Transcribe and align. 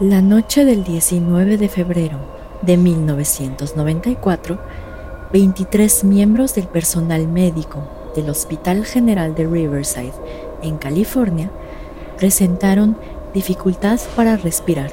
La 0.00 0.22
noche 0.22 0.64
del 0.64 0.84
19 0.84 1.58
de 1.58 1.68
febrero 1.68 2.16
de 2.62 2.78
1994, 2.78 4.58
23 5.30 6.04
miembros 6.04 6.54
del 6.54 6.66
personal 6.66 7.28
médico 7.28 7.84
del 8.16 8.30
Hospital 8.30 8.86
General 8.86 9.34
de 9.34 9.46
Riverside, 9.46 10.14
en 10.62 10.78
California, 10.78 11.50
presentaron 12.16 12.96
dificultad 13.34 14.00
para 14.16 14.38
respirar, 14.38 14.92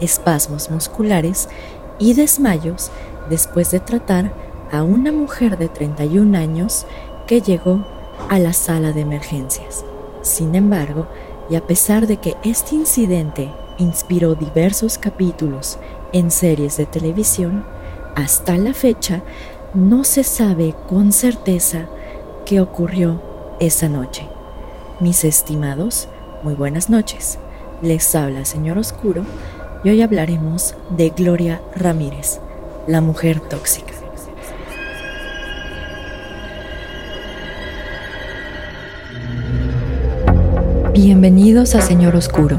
espasmos 0.00 0.70
musculares 0.70 1.50
y 1.98 2.14
desmayos 2.14 2.90
después 3.28 3.70
de 3.70 3.80
tratar 3.80 4.32
a 4.72 4.82
una 4.82 5.12
mujer 5.12 5.58
de 5.58 5.68
31 5.68 6.36
años 6.38 6.86
que 7.26 7.42
llegó 7.42 7.86
a 8.30 8.38
la 8.38 8.54
sala 8.54 8.92
de 8.92 9.02
emergencias. 9.02 9.84
Sin 10.22 10.54
embargo, 10.54 11.06
y 11.50 11.56
a 11.56 11.66
pesar 11.66 12.06
de 12.06 12.16
que 12.16 12.34
este 12.42 12.74
incidente 12.74 13.50
inspiró 13.78 14.34
diversos 14.34 14.98
capítulos 14.98 15.78
en 16.12 16.30
series 16.30 16.76
de 16.76 16.86
televisión, 16.86 17.64
hasta 18.14 18.56
la 18.58 18.74
fecha 18.74 19.22
no 19.74 20.04
se 20.04 20.24
sabe 20.24 20.74
con 20.88 21.12
certeza 21.12 21.86
qué 22.44 22.60
ocurrió 22.60 23.22
esa 23.60 23.88
noche. 23.88 24.28
Mis 25.00 25.24
estimados, 25.24 26.08
muy 26.42 26.54
buenas 26.54 26.90
noches. 26.90 27.38
Les 27.82 28.14
habla 28.14 28.44
Señor 28.44 28.78
Oscuro 28.78 29.22
y 29.84 29.90
hoy 29.90 30.02
hablaremos 30.02 30.74
de 30.90 31.10
Gloria 31.10 31.62
Ramírez, 31.76 32.40
la 32.86 33.00
mujer 33.00 33.40
tóxica. 33.40 33.92
Bienvenidos 41.00 41.76
a 41.76 41.80
Señor 41.80 42.16
Oscuro, 42.16 42.58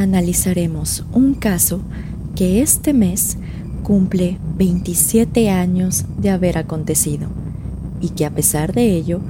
analizaremos 0.00 1.04
un 1.12 1.34
caso 1.34 1.82
que 2.34 2.62
este 2.62 2.94
mes 2.94 3.36
cumple 3.82 4.38
27 4.56 5.50
años 5.50 6.06
de 6.16 6.30
haber 6.30 6.56
acontecido 6.56 7.28
y 8.00 8.08
que 8.10 8.24
a 8.24 8.30
pesar 8.30 8.72
de 8.72 8.94
ello, 8.94 9.20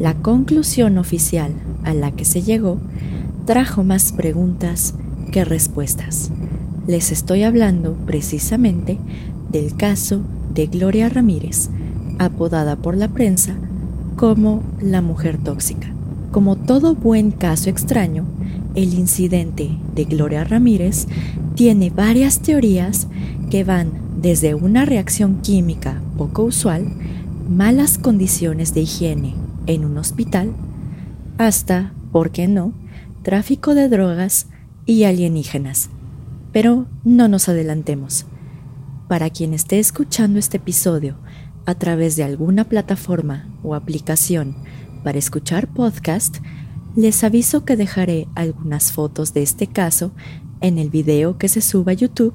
la 0.00 0.14
conclusión 0.14 0.98
oficial 0.98 1.52
a 1.84 1.94
la 1.94 2.10
que 2.10 2.24
se 2.24 2.42
llegó 2.42 2.78
trajo 3.44 3.84
más 3.84 4.10
preguntas 4.10 4.94
que 5.30 5.44
respuestas. 5.44 6.32
Les 6.88 7.12
estoy 7.12 7.44
hablando 7.44 7.94
precisamente 8.04 8.98
del 9.52 9.76
caso 9.76 10.22
de 10.52 10.66
Gloria 10.66 11.08
Ramírez, 11.08 11.70
apodada 12.18 12.74
por 12.74 12.96
la 12.96 13.08
prensa 13.08 13.54
como 14.16 14.64
la 14.80 15.02
mujer 15.02 15.38
tóxica. 15.38 15.86
Como 16.32 16.56
todo 16.56 16.96
buen 16.96 17.30
caso 17.30 17.70
extraño, 17.70 18.24
el 18.76 18.94
incidente 18.94 19.70
de 19.94 20.04
Gloria 20.04 20.44
Ramírez 20.44 21.08
tiene 21.56 21.90
varias 21.90 22.40
teorías 22.40 23.08
que 23.50 23.64
van 23.64 23.90
desde 24.20 24.54
una 24.54 24.84
reacción 24.84 25.40
química 25.40 26.00
poco 26.16 26.44
usual, 26.44 26.86
malas 27.48 27.98
condiciones 27.98 28.74
de 28.74 28.82
higiene 28.82 29.34
en 29.66 29.84
un 29.84 29.96
hospital, 29.98 30.52
hasta, 31.38 31.92
¿por 32.12 32.30
qué 32.30 32.46
no?, 32.48 32.72
tráfico 33.22 33.74
de 33.74 33.88
drogas 33.88 34.46
y 34.84 35.04
alienígenas. 35.04 35.88
Pero 36.52 36.86
no 37.02 37.28
nos 37.28 37.48
adelantemos. 37.48 38.26
Para 39.08 39.30
quien 39.30 39.54
esté 39.54 39.78
escuchando 39.78 40.38
este 40.38 40.58
episodio 40.58 41.16
a 41.64 41.74
través 41.74 42.16
de 42.16 42.24
alguna 42.24 42.64
plataforma 42.64 43.48
o 43.62 43.74
aplicación 43.74 44.56
para 45.02 45.18
escuchar 45.18 45.68
podcast, 45.68 46.38
les 46.96 47.22
aviso 47.24 47.64
que 47.64 47.76
dejaré 47.76 48.26
algunas 48.34 48.90
fotos 48.90 49.34
de 49.34 49.42
este 49.42 49.66
caso 49.66 50.12
en 50.62 50.78
el 50.78 50.88
video 50.88 51.36
que 51.36 51.48
se 51.48 51.60
suba 51.60 51.92
a 51.92 51.94
YouTube, 51.94 52.34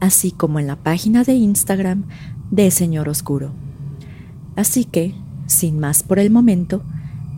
así 0.00 0.32
como 0.32 0.58
en 0.58 0.66
la 0.66 0.76
página 0.76 1.22
de 1.22 1.34
Instagram 1.34 2.04
de 2.50 2.70
Señor 2.70 3.10
Oscuro. 3.10 3.52
Así 4.56 4.84
que, 4.84 5.14
sin 5.46 5.78
más 5.78 6.02
por 6.02 6.18
el 6.18 6.30
momento, 6.30 6.82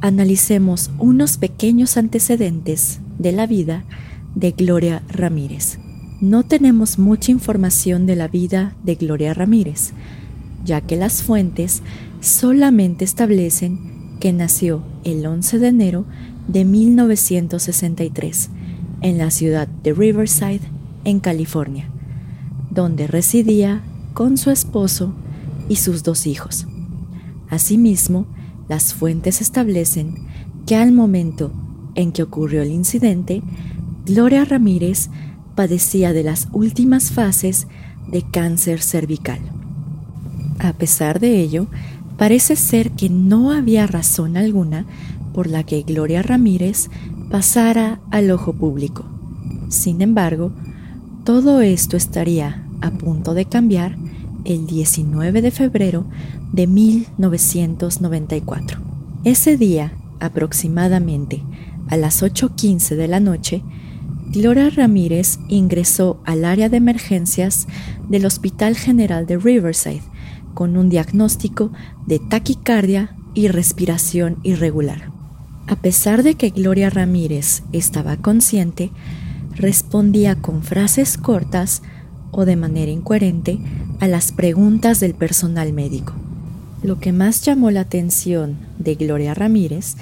analicemos 0.00 0.90
unos 0.98 1.36
pequeños 1.36 1.96
antecedentes 1.96 3.00
de 3.18 3.32
la 3.32 3.46
vida 3.46 3.84
de 4.36 4.52
Gloria 4.52 5.02
Ramírez. 5.08 5.78
No 6.20 6.44
tenemos 6.44 6.98
mucha 6.98 7.32
información 7.32 8.06
de 8.06 8.14
la 8.14 8.28
vida 8.28 8.76
de 8.84 8.94
Gloria 8.94 9.34
Ramírez, 9.34 9.92
ya 10.64 10.80
que 10.80 10.94
las 10.94 11.24
fuentes 11.24 11.82
solamente 12.20 13.04
establecen 13.04 14.16
que 14.20 14.32
nació 14.32 14.84
el 15.02 15.26
11 15.26 15.58
de 15.58 15.66
enero 15.66 16.04
de 16.48 16.64
1963 16.64 18.50
en 19.00 19.18
la 19.18 19.30
ciudad 19.30 19.68
de 19.68 19.92
Riverside, 19.92 20.60
en 21.04 21.20
California, 21.20 21.88
donde 22.70 23.06
residía 23.06 23.82
con 24.14 24.36
su 24.36 24.50
esposo 24.50 25.12
y 25.68 25.76
sus 25.76 26.02
dos 26.02 26.26
hijos. 26.26 26.66
Asimismo, 27.50 28.26
las 28.68 28.94
fuentes 28.94 29.40
establecen 29.40 30.14
que 30.66 30.76
al 30.76 30.92
momento 30.92 31.52
en 31.94 32.12
que 32.12 32.22
ocurrió 32.22 32.62
el 32.62 32.70
incidente, 32.70 33.42
Gloria 34.06 34.44
Ramírez 34.44 35.10
padecía 35.54 36.12
de 36.12 36.22
las 36.22 36.48
últimas 36.52 37.10
fases 37.10 37.66
de 38.10 38.22
cáncer 38.22 38.80
cervical. 38.80 39.40
A 40.58 40.72
pesar 40.72 41.20
de 41.20 41.40
ello, 41.40 41.66
parece 42.16 42.56
ser 42.56 42.92
que 42.92 43.08
no 43.08 43.50
había 43.50 43.86
razón 43.86 44.36
alguna 44.36 44.86
por 45.32 45.46
la 45.46 45.64
que 45.64 45.82
Gloria 45.82 46.22
Ramírez 46.22 46.90
pasara 47.30 48.00
al 48.10 48.30
ojo 48.30 48.52
público. 48.52 49.04
Sin 49.68 50.02
embargo, 50.02 50.52
todo 51.24 51.60
esto 51.60 51.96
estaría 51.96 52.66
a 52.80 52.90
punto 52.90 53.34
de 53.34 53.46
cambiar 53.46 53.96
el 54.44 54.66
19 54.66 55.40
de 55.40 55.50
febrero 55.50 56.04
de 56.52 56.66
1994. 56.66 58.80
Ese 59.24 59.56
día, 59.56 59.92
aproximadamente 60.20 61.42
a 61.88 61.96
las 61.96 62.22
8.15 62.22 62.96
de 62.96 63.08
la 63.08 63.20
noche, 63.20 63.62
Gloria 64.32 64.70
Ramírez 64.70 65.38
ingresó 65.48 66.20
al 66.24 66.44
área 66.44 66.68
de 66.68 66.78
emergencias 66.78 67.68
del 68.08 68.26
Hospital 68.26 68.76
General 68.76 69.26
de 69.26 69.36
Riverside 69.36 70.02
con 70.54 70.76
un 70.76 70.88
diagnóstico 70.88 71.72
de 72.06 72.18
taquicardia 72.18 73.16
y 73.34 73.48
respiración 73.48 74.38
irregular. 74.42 75.11
A 75.72 75.76
pesar 75.76 76.22
de 76.22 76.34
que 76.34 76.50
Gloria 76.50 76.90
Ramírez 76.90 77.62
estaba 77.72 78.18
consciente, 78.18 78.90
respondía 79.54 80.34
con 80.34 80.62
frases 80.62 81.16
cortas 81.16 81.80
o 82.30 82.44
de 82.44 82.56
manera 82.56 82.92
incoherente 82.92 83.58
a 83.98 84.06
las 84.06 84.32
preguntas 84.32 85.00
del 85.00 85.14
personal 85.14 85.72
médico. 85.72 86.12
Lo 86.82 87.00
que 87.00 87.12
más 87.12 87.40
llamó 87.40 87.70
la 87.70 87.80
atención 87.80 88.58
de 88.78 88.96
Gloria 88.96 89.32
Ramírez 89.32 89.96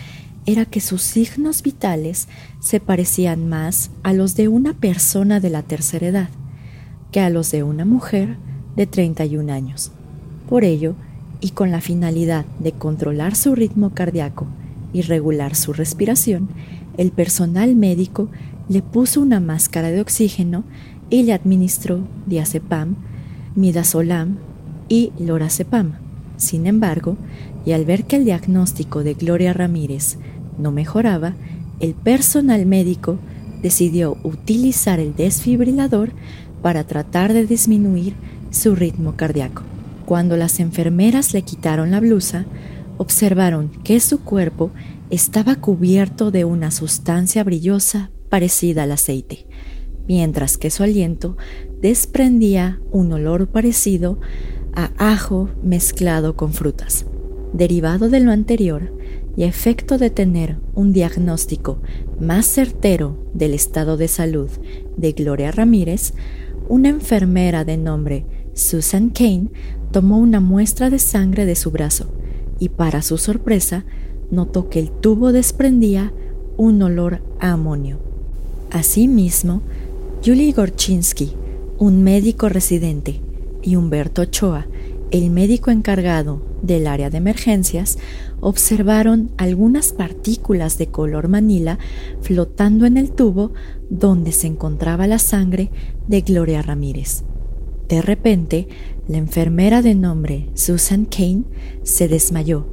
era 0.44 0.64
que 0.64 0.80
sus 0.80 1.02
signos 1.02 1.62
vitales 1.62 2.26
se 2.58 2.80
parecían 2.80 3.48
más 3.48 3.92
a 4.02 4.12
los 4.12 4.34
de 4.34 4.48
una 4.48 4.74
persona 4.74 5.38
de 5.38 5.50
la 5.50 5.62
tercera 5.62 6.08
edad 6.08 6.30
que 7.12 7.20
a 7.20 7.30
los 7.30 7.52
de 7.52 7.62
una 7.62 7.84
mujer 7.84 8.38
de 8.74 8.88
31 8.88 9.52
años. 9.52 9.92
Por 10.48 10.64
ello, 10.64 10.96
y 11.40 11.50
con 11.50 11.70
la 11.70 11.80
finalidad 11.80 12.44
de 12.58 12.72
controlar 12.72 13.36
su 13.36 13.54
ritmo 13.54 13.90
cardíaco 13.90 14.48
y 14.92 15.02
regular 15.02 15.54
su 15.54 15.72
respiración, 15.72 16.48
el 16.96 17.12
personal 17.12 17.76
médico 17.76 18.28
le 18.68 18.82
puso 18.82 19.20
una 19.20 19.40
máscara 19.40 19.90
de 19.90 20.00
oxígeno 20.00 20.64
y 21.10 21.24
le 21.24 21.32
administró 21.32 22.00
diazepam, 22.26 22.96
midazolam 23.54 24.38
y 24.88 25.12
lorazepam. 25.18 25.92
Sin 26.36 26.66
embargo, 26.66 27.16
y 27.66 27.72
al 27.72 27.84
ver 27.84 28.04
que 28.04 28.16
el 28.16 28.24
diagnóstico 28.24 29.02
de 29.02 29.14
Gloria 29.14 29.52
Ramírez 29.52 30.18
no 30.58 30.72
mejoraba, 30.72 31.34
el 31.80 31.94
personal 31.94 32.64
médico 32.66 33.18
decidió 33.62 34.16
utilizar 34.22 35.00
el 35.00 35.14
desfibrilador 35.14 36.12
para 36.62 36.84
tratar 36.84 37.32
de 37.32 37.46
disminuir 37.46 38.14
su 38.50 38.74
ritmo 38.74 39.16
cardíaco. 39.16 39.62
Cuando 40.06 40.36
las 40.36 40.60
enfermeras 40.60 41.34
le 41.34 41.42
quitaron 41.42 41.90
la 41.90 42.00
blusa, 42.00 42.44
observaron 43.00 43.70
que 43.82 43.98
su 43.98 44.20
cuerpo 44.20 44.72
estaba 45.08 45.56
cubierto 45.56 46.30
de 46.30 46.44
una 46.44 46.70
sustancia 46.70 47.42
brillosa 47.42 48.10
parecida 48.28 48.82
al 48.82 48.92
aceite, 48.92 49.46
mientras 50.06 50.58
que 50.58 50.68
su 50.68 50.82
aliento 50.82 51.38
desprendía 51.80 52.78
un 52.92 53.10
olor 53.10 53.48
parecido 53.48 54.20
a 54.74 54.90
ajo 54.98 55.48
mezclado 55.62 56.36
con 56.36 56.52
frutas. 56.52 57.06
Derivado 57.54 58.10
de 58.10 58.20
lo 58.20 58.32
anterior, 58.32 58.92
y 59.34 59.44
efecto 59.44 59.96
de 59.96 60.10
tener 60.10 60.58
un 60.74 60.92
diagnóstico 60.92 61.80
más 62.20 62.44
certero 62.44 63.16
del 63.32 63.54
estado 63.54 63.96
de 63.96 64.08
salud 64.08 64.50
de 64.98 65.12
Gloria 65.12 65.52
Ramírez, 65.52 66.12
una 66.68 66.90
enfermera 66.90 67.64
de 67.64 67.78
nombre 67.78 68.26
Susan 68.52 69.08
Kane 69.08 69.48
tomó 69.90 70.18
una 70.18 70.40
muestra 70.40 70.90
de 70.90 70.98
sangre 70.98 71.46
de 71.46 71.56
su 71.56 71.70
brazo 71.70 72.19
y 72.60 72.68
para 72.68 73.02
su 73.02 73.18
sorpresa 73.18 73.84
notó 74.30 74.68
que 74.68 74.78
el 74.78 74.92
tubo 74.92 75.32
desprendía 75.32 76.12
un 76.56 76.80
olor 76.82 77.22
a 77.40 77.50
amonio. 77.50 77.98
Asimismo, 78.70 79.62
Julie 80.24 80.52
Gorchinsky, 80.52 81.32
un 81.78 82.04
médico 82.04 82.48
residente, 82.48 83.22
y 83.62 83.76
Humberto 83.76 84.22
Ochoa, 84.22 84.66
el 85.10 85.30
médico 85.30 85.70
encargado 85.70 86.42
del 86.62 86.86
área 86.86 87.10
de 87.10 87.18
emergencias, 87.18 87.98
observaron 88.40 89.30
algunas 89.38 89.92
partículas 89.92 90.78
de 90.78 90.86
color 90.88 91.28
manila 91.28 91.78
flotando 92.20 92.86
en 92.86 92.96
el 92.96 93.10
tubo 93.10 93.52
donde 93.88 94.32
se 94.32 94.46
encontraba 94.46 95.06
la 95.06 95.18
sangre 95.18 95.70
de 96.06 96.20
Gloria 96.20 96.62
Ramírez. 96.62 97.24
De 97.88 98.02
repente, 98.02 98.68
la 99.10 99.18
enfermera 99.18 99.82
de 99.82 99.96
nombre 99.96 100.50
Susan 100.54 101.04
Kane 101.04 101.42
se 101.82 102.06
desmayó 102.06 102.68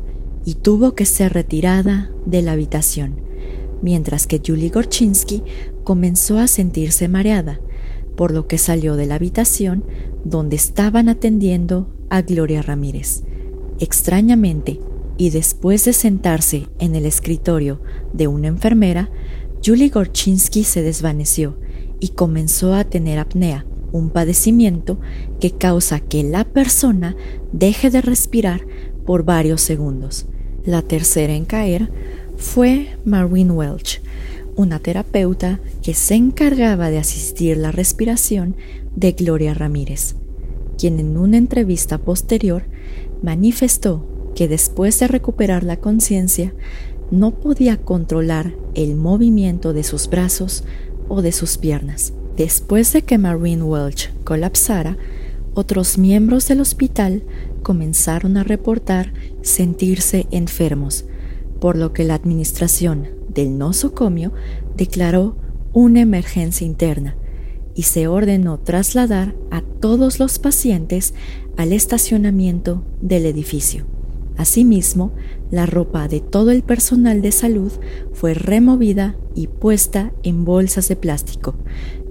y 0.46 0.54
tuvo 0.54 0.94
que 0.94 1.08
ser 1.08 1.34
retirada 1.34 2.12
de 2.28 2.44
la 2.44 2.52
habitación, 2.52 3.22
mientras 3.82 4.28
que 4.28 4.40
Julie 4.46 4.70
Gorchinsky 4.70 5.42
comenzó 5.84 6.38
a 6.38 6.46
sentirse 6.46 7.08
mareada, 7.08 7.60
por 8.16 8.32
lo 8.32 8.46
que 8.46 8.60
salió 8.60 8.96
de 8.96 9.08
la 9.08 9.16
habitación 9.16 9.84
donde 10.26 10.58
estaban 10.58 11.10
atendiendo 11.10 11.92
a 12.12 12.22
Gloria 12.22 12.62
Ramírez. 12.62 13.24
Extrañamente, 13.80 14.80
y 15.18 15.32
después 15.32 15.86
de 15.86 15.94
sentarse 15.94 16.68
en 16.78 16.96
el 16.96 17.08
escritorio 17.08 17.82
de 18.14 18.28
una 18.28 18.50
enfermera, 18.50 19.10
Julie 19.66 19.90
Gorchinsky 19.90 20.64
se 20.64 20.84
desvaneció 20.84 21.58
y 22.00 22.10
comenzó 22.10 22.76
a 22.76 22.84
tener 22.84 23.18
apnea, 23.18 23.66
un 23.98 24.10
padecimiento 24.10 25.00
que 25.40 25.52
causa 25.52 26.00
que 26.00 26.24
la 26.24 26.44
persona 26.44 27.16
deje 27.52 27.90
de 27.90 28.02
respirar 28.02 28.62
por 29.06 29.24
varios 29.24 29.62
segundos. 29.62 30.26
La 30.66 30.82
tercera 30.82 31.34
en 31.34 31.46
caer 31.46 31.90
fue 32.36 32.98
Marwin 33.06 33.52
Welch, 33.52 34.02
una 34.56 34.80
terapeuta 34.80 35.60
que 35.82 35.94
se 35.94 36.16
encargaba 36.16 36.90
de 36.90 36.98
asistir 36.98 37.58
la 37.58 37.72
respiración 37.72 38.56
de 38.96 39.12
Gloria 39.14 39.54
Ramírez, 39.54 40.16
quien 40.78 41.00
en 41.00 41.18
una 41.18 41.38
entrevista 41.38 41.98
posterior 41.98 42.64
manifestó 43.22 44.06
que 44.36 44.48
después 44.48 45.00
de 45.00 45.08
recuperar 45.08 45.64
la 45.64 45.78
conciencia 45.78 46.54
no 47.12 47.32
podía 47.40 47.78
controlar 47.78 48.54
el 48.76 48.96
movimiento 48.96 49.74
de 49.74 49.84
sus 49.84 50.10
brazos 50.10 50.64
o 51.08 51.22
de 51.22 51.32
sus 51.32 51.58
piernas. 51.58 52.14
Después 52.38 52.94
de 52.94 53.02
que 53.02 53.18
Marine 53.18 53.64
Welch 53.64 54.14
colapsara, 54.24 54.96
otros 55.56 55.98
miembros 55.98 56.48
del 56.48 56.62
hospital 56.62 57.24
comenzaron 57.64 58.38
a 58.38 58.44
reportar 58.44 59.12
sentirse 59.42 60.28
enfermos, 60.30 61.06
por 61.60 61.76
lo 61.78 61.94
que 61.94 62.04
la 62.04 62.14
administración 62.14 63.08
del 63.28 63.58
nosocomio 63.58 64.34
declaró 64.76 65.36
una 65.74 66.02
emergencia 66.02 66.68
interna 66.68 67.16
y 67.74 67.84
se 67.84 68.08
ordenó 68.08 68.60
trasladar 68.60 69.36
a 69.50 69.62
todos 69.62 70.20
los 70.20 70.38
pacientes 70.38 71.16
al 71.58 71.74
estacionamiento 71.74 72.84
del 73.02 73.26
edificio. 73.26 73.88
Asimismo, 74.38 75.12
la 75.50 75.66
ropa 75.66 76.08
de 76.08 76.20
todo 76.20 76.52
el 76.52 76.62
personal 76.62 77.24
de 77.24 77.32
salud 77.32 77.72
fue 78.14 78.36
removida 78.36 79.18
y 79.34 79.48
puesta 79.48 80.14
en 80.22 80.46
bolsas 80.46 80.88
de 80.88 80.96
plástico, 80.96 81.56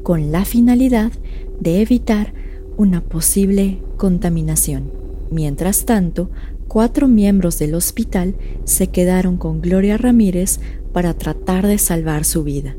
con 0.06 0.30
la 0.30 0.44
finalidad 0.44 1.10
de 1.58 1.80
evitar 1.80 2.32
una 2.76 3.00
posible 3.00 3.78
contaminación. 3.96 4.88
Mientras 5.32 5.84
tanto, 5.84 6.30
cuatro 6.68 7.08
miembros 7.08 7.58
del 7.58 7.74
hospital 7.74 8.36
se 8.62 8.86
quedaron 8.86 9.36
con 9.36 9.60
Gloria 9.60 9.96
Ramírez 9.96 10.60
para 10.92 11.14
tratar 11.14 11.66
de 11.66 11.78
salvar 11.78 12.24
su 12.24 12.44
vida. 12.44 12.76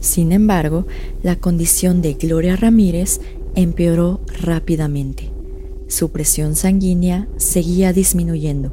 Sin 0.00 0.32
embargo, 0.32 0.84
la 1.22 1.36
condición 1.36 2.02
de 2.02 2.14
Gloria 2.14 2.56
Ramírez 2.56 3.20
empeoró 3.54 4.18
rápidamente. 4.42 5.30
Su 5.86 6.10
presión 6.10 6.56
sanguínea 6.56 7.28
seguía 7.36 7.92
disminuyendo 7.92 8.72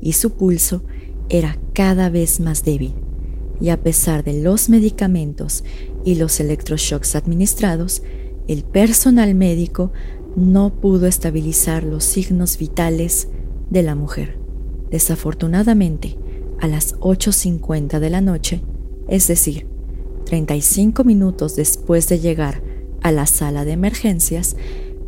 y 0.00 0.14
su 0.14 0.32
pulso 0.32 0.82
era 1.28 1.60
cada 1.74 2.10
vez 2.10 2.40
más 2.40 2.64
débil, 2.64 2.94
y 3.60 3.68
a 3.68 3.80
pesar 3.80 4.24
de 4.24 4.42
los 4.42 4.68
medicamentos 4.68 5.62
y 6.06 6.14
los 6.14 6.38
electroshocks 6.38 7.16
administrados, 7.16 8.02
el 8.46 8.62
personal 8.62 9.34
médico 9.34 9.92
no 10.36 10.72
pudo 10.72 11.08
estabilizar 11.08 11.82
los 11.82 12.04
signos 12.04 12.58
vitales 12.58 13.28
de 13.70 13.82
la 13.82 13.96
mujer. 13.96 14.38
Desafortunadamente, 14.88 16.16
a 16.60 16.68
las 16.68 16.94
8.50 17.00 17.98
de 17.98 18.10
la 18.10 18.20
noche, 18.20 18.62
es 19.08 19.26
decir, 19.26 19.66
35 20.26 21.02
minutos 21.02 21.56
después 21.56 22.08
de 22.08 22.20
llegar 22.20 22.62
a 23.02 23.10
la 23.10 23.26
sala 23.26 23.64
de 23.64 23.72
emergencias, 23.72 24.56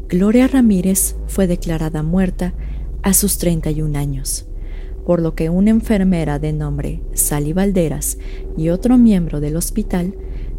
Gloria 0.09 0.49
Ramírez 0.49 1.15
fue 1.29 1.47
declarada 1.47 2.03
muerta 2.03 2.55
a 3.03 3.15
sus 3.15 3.39
31 3.39 3.97
años 3.97 4.49
por 5.09 5.23
lo 5.23 5.35
que 5.35 5.49
una 5.49 5.71
enfermera 5.71 6.39
de 6.39 6.53
nombre 6.53 7.01
Sally 7.15 7.55
Valderas 7.55 8.19
y 8.59 8.69
otro 8.69 8.99
miembro 8.99 9.41
del 9.41 9.57
hospital 9.57 10.15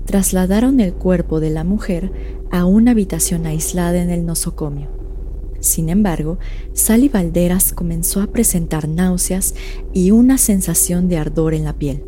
trasladaron 0.09 0.79
el 0.79 0.93
cuerpo 0.93 1.39
de 1.39 1.51
la 1.51 1.63
mujer 1.63 2.11
a 2.49 2.65
una 2.65 2.91
habitación 2.91 3.45
aislada 3.45 4.01
en 4.01 4.09
el 4.09 4.25
nosocomio. 4.25 4.87
Sin 5.59 5.87
embargo, 5.87 6.39
Sally 6.73 7.09
Valderas 7.09 7.73
comenzó 7.73 8.23
a 8.23 8.25
presentar 8.25 8.87
náuseas 8.87 9.53
y 9.93 10.09
una 10.09 10.39
sensación 10.39 11.09
de 11.09 11.17
ardor 11.17 11.53
en 11.53 11.63
la 11.63 11.73
piel, 11.73 12.01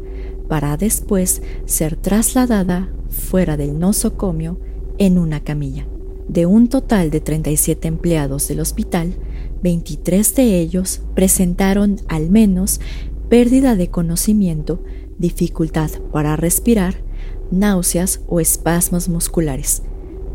para 0.49 0.77
después 0.77 1.43
ser 1.65 1.95
trasladada 1.95 2.89
fuera 3.11 3.55
del 3.55 3.77
nosocomio 3.77 4.57
en 4.97 5.19
una 5.19 5.43
camilla. 5.43 5.85
De 6.27 6.47
un 6.47 6.69
total 6.69 7.11
de 7.11 7.21
37 7.21 7.87
empleados 7.87 8.47
del 8.47 8.61
hospital, 8.61 9.13
23 9.61 10.33
de 10.33 10.59
ellos 10.59 11.01
presentaron 11.13 11.97
al 12.07 12.31
menos 12.31 12.81
pérdida 13.29 13.75
de 13.75 13.91
conocimiento, 13.91 14.81
dificultad 15.19 15.91
para 16.11 16.35
respirar, 16.35 17.10
náuseas 17.51 18.21
o 18.27 18.39
espasmos 18.39 19.09
musculares, 19.09 19.83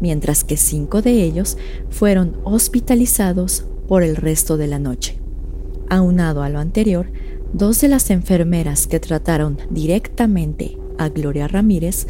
mientras 0.01 0.45
que 0.45 0.57
cinco 0.57 1.03
de 1.03 1.23
ellos 1.23 1.57
fueron 1.91 2.37
hospitalizados 2.45 3.65
por 3.89 4.03
el 4.03 4.17
resto 4.17 4.57
de 4.57 4.67
la 4.67 4.79
noche. 4.79 5.19
Aunado 5.89 6.43
a 6.43 6.49
lo 6.49 6.59
anterior, 6.59 7.07
dos 7.53 7.81
de 7.81 7.89
las 7.89 8.11
enfermeras 8.11 8.87
que 8.87 9.01
trataron 9.01 9.59
directamente 9.71 10.77
a 10.99 11.09
Gloria 11.09 11.49
Ramírez 11.49 12.07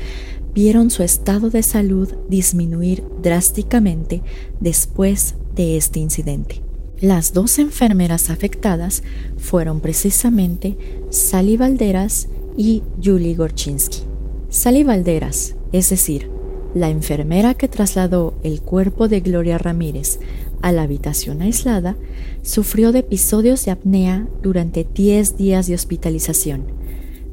vieron 0.54 0.90
su 0.90 1.02
estado 1.02 1.50
de 1.50 1.62
salud 1.62 2.14
disminuir 2.28 3.04
drásticamente 3.22 4.22
después 4.60 5.34
de 5.54 5.76
este 5.76 6.00
incidente. 6.00 6.62
Las 6.98 7.34
dos 7.34 7.58
enfermeras 7.58 8.30
afectadas 8.30 9.02
fueron 9.36 9.80
precisamente 9.80 10.78
Sally 11.10 11.58
Valderas 11.58 12.28
y 12.56 12.82
Julie 13.04 13.34
Gorchinsky. 13.34 14.15
Sally 14.48 14.84
Valderas, 14.84 15.56
es 15.72 15.90
decir, 15.90 16.30
la 16.74 16.88
enfermera 16.88 17.54
que 17.54 17.68
trasladó 17.68 18.34
el 18.42 18.60
cuerpo 18.60 19.08
de 19.08 19.20
Gloria 19.20 19.58
Ramírez 19.58 20.20
a 20.62 20.72
la 20.72 20.82
habitación 20.82 21.42
aislada, 21.42 21.96
sufrió 22.42 22.92
de 22.92 23.00
episodios 23.00 23.64
de 23.64 23.72
apnea 23.72 24.28
durante 24.42 24.86
10 24.94 25.36
días 25.36 25.66
de 25.66 25.74
hospitalización, 25.74 26.66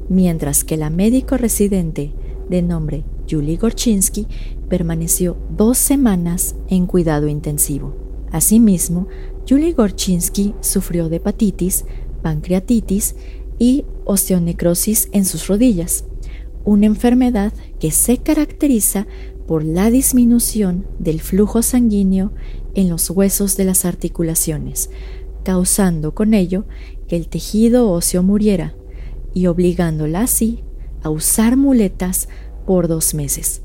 mientras 0.08 0.64
que 0.64 0.76
la 0.76 0.90
médico 0.90 1.36
residente 1.36 2.12
de 2.48 2.62
nombre 2.62 3.04
Julie 3.30 3.56
Gorchinsky 3.56 4.26
permaneció 4.68 5.36
dos 5.50 5.78
semanas 5.78 6.56
en 6.68 6.86
cuidado 6.86 7.28
intensivo. 7.28 7.94
Asimismo, 8.32 9.06
Julie 9.48 9.72
Gorchinsky 9.72 10.54
sufrió 10.60 11.08
de 11.08 11.16
hepatitis, 11.16 11.84
pancreatitis 12.22 13.14
y 13.58 13.84
osteonecrosis 14.04 15.08
en 15.12 15.24
sus 15.24 15.46
rodillas, 15.46 16.04
una 16.64 16.86
enfermedad 16.86 17.52
que 17.78 17.90
se 17.90 18.18
caracteriza 18.18 19.06
por 19.46 19.64
la 19.64 19.90
disminución 19.90 20.86
del 20.98 21.20
flujo 21.20 21.62
sanguíneo 21.62 22.32
en 22.74 22.88
los 22.88 23.10
huesos 23.10 23.56
de 23.56 23.64
las 23.64 23.84
articulaciones, 23.84 24.90
causando 25.42 26.14
con 26.14 26.34
ello 26.34 26.64
que 27.06 27.16
el 27.16 27.28
tejido 27.28 27.90
óseo 27.90 28.22
muriera 28.22 28.74
y 29.34 29.46
obligándola 29.46 30.22
así 30.22 30.64
a 31.02 31.10
usar 31.10 31.56
muletas 31.56 32.28
por 32.66 32.88
dos 32.88 33.14
meses. 33.14 33.62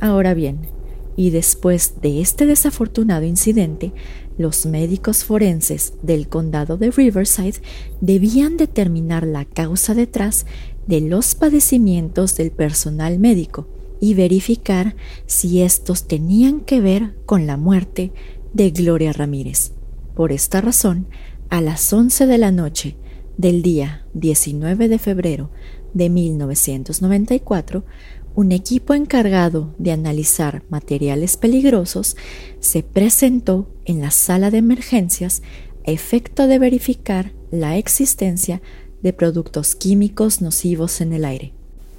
Ahora 0.00 0.34
bien, 0.34 0.68
y 1.16 1.30
después 1.30 2.00
de 2.00 2.20
este 2.20 2.46
desafortunado 2.46 3.24
incidente, 3.24 3.92
los 4.36 4.66
médicos 4.66 5.24
forenses 5.24 5.94
del 6.02 6.28
condado 6.28 6.76
de 6.76 6.92
Riverside 6.92 7.60
debían 8.00 8.56
determinar 8.56 9.26
la 9.26 9.44
causa 9.44 9.94
detrás 9.94 10.46
de 10.88 11.02
los 11.02 11.34
padecimientos 11.34 12.34
del 12.36 12.50
personal 12.50 13.18
médico 13.18 13.68
y 14.00 14.14
verificar 14.14 14.96
si 15.26 15.60
estos 15.60 16.08
tenían 16.08 16.60
que 16.60 16.80
ver 16.80 17.14
con 17.26 17.46
la 17.46 17.56
muerte 17.56 18.12
de 18.54 18.70
Gloria 18.70 19.12
Ramírez. 19.12 19.72
Por 20.16 20.32
esta 20.32 20.60
razón, 20.60 21.06
a 21.50 21.60
las 21.60 21.92
11 21.92 22.26
de 22.26 22.38
la 22.38 22.50
noche 22.50 22.96
del 23.36 23.62
día 23.62 24.06
19 24.14 24.88
de 24.88 24.98
febrero 24.98 25.50
de 25.92 26.08
1994, 26.08 27.84
un 28.34 28.52
equipo 28.52 28.94
encargado 28.94 29.74
de 29.78 29.92
analizar 29.92 30.62
materiales 30.70 31.36
peligrosos 31.36 32.16
se 32.60 32.82
presentó 32.82 33.68
en 33.84 34.00
la 34.00 34.10
sala 34.10 34.50
de 34.50 34.58
emergencias 34.58 35.42
a 35.86 35.90
efecto 35.90 36.46
de 36.46 36.58
verificar 36.58 37.32
la 37.50 37.76
existencia 37.76 38.62
de 39.02 39.12
productos 39.12 39.74
químicos 39.74 40.40
nocivos 40.40 41.00
en 41.00 41.12
el 41.12 41.24
aire. 41.24 41.52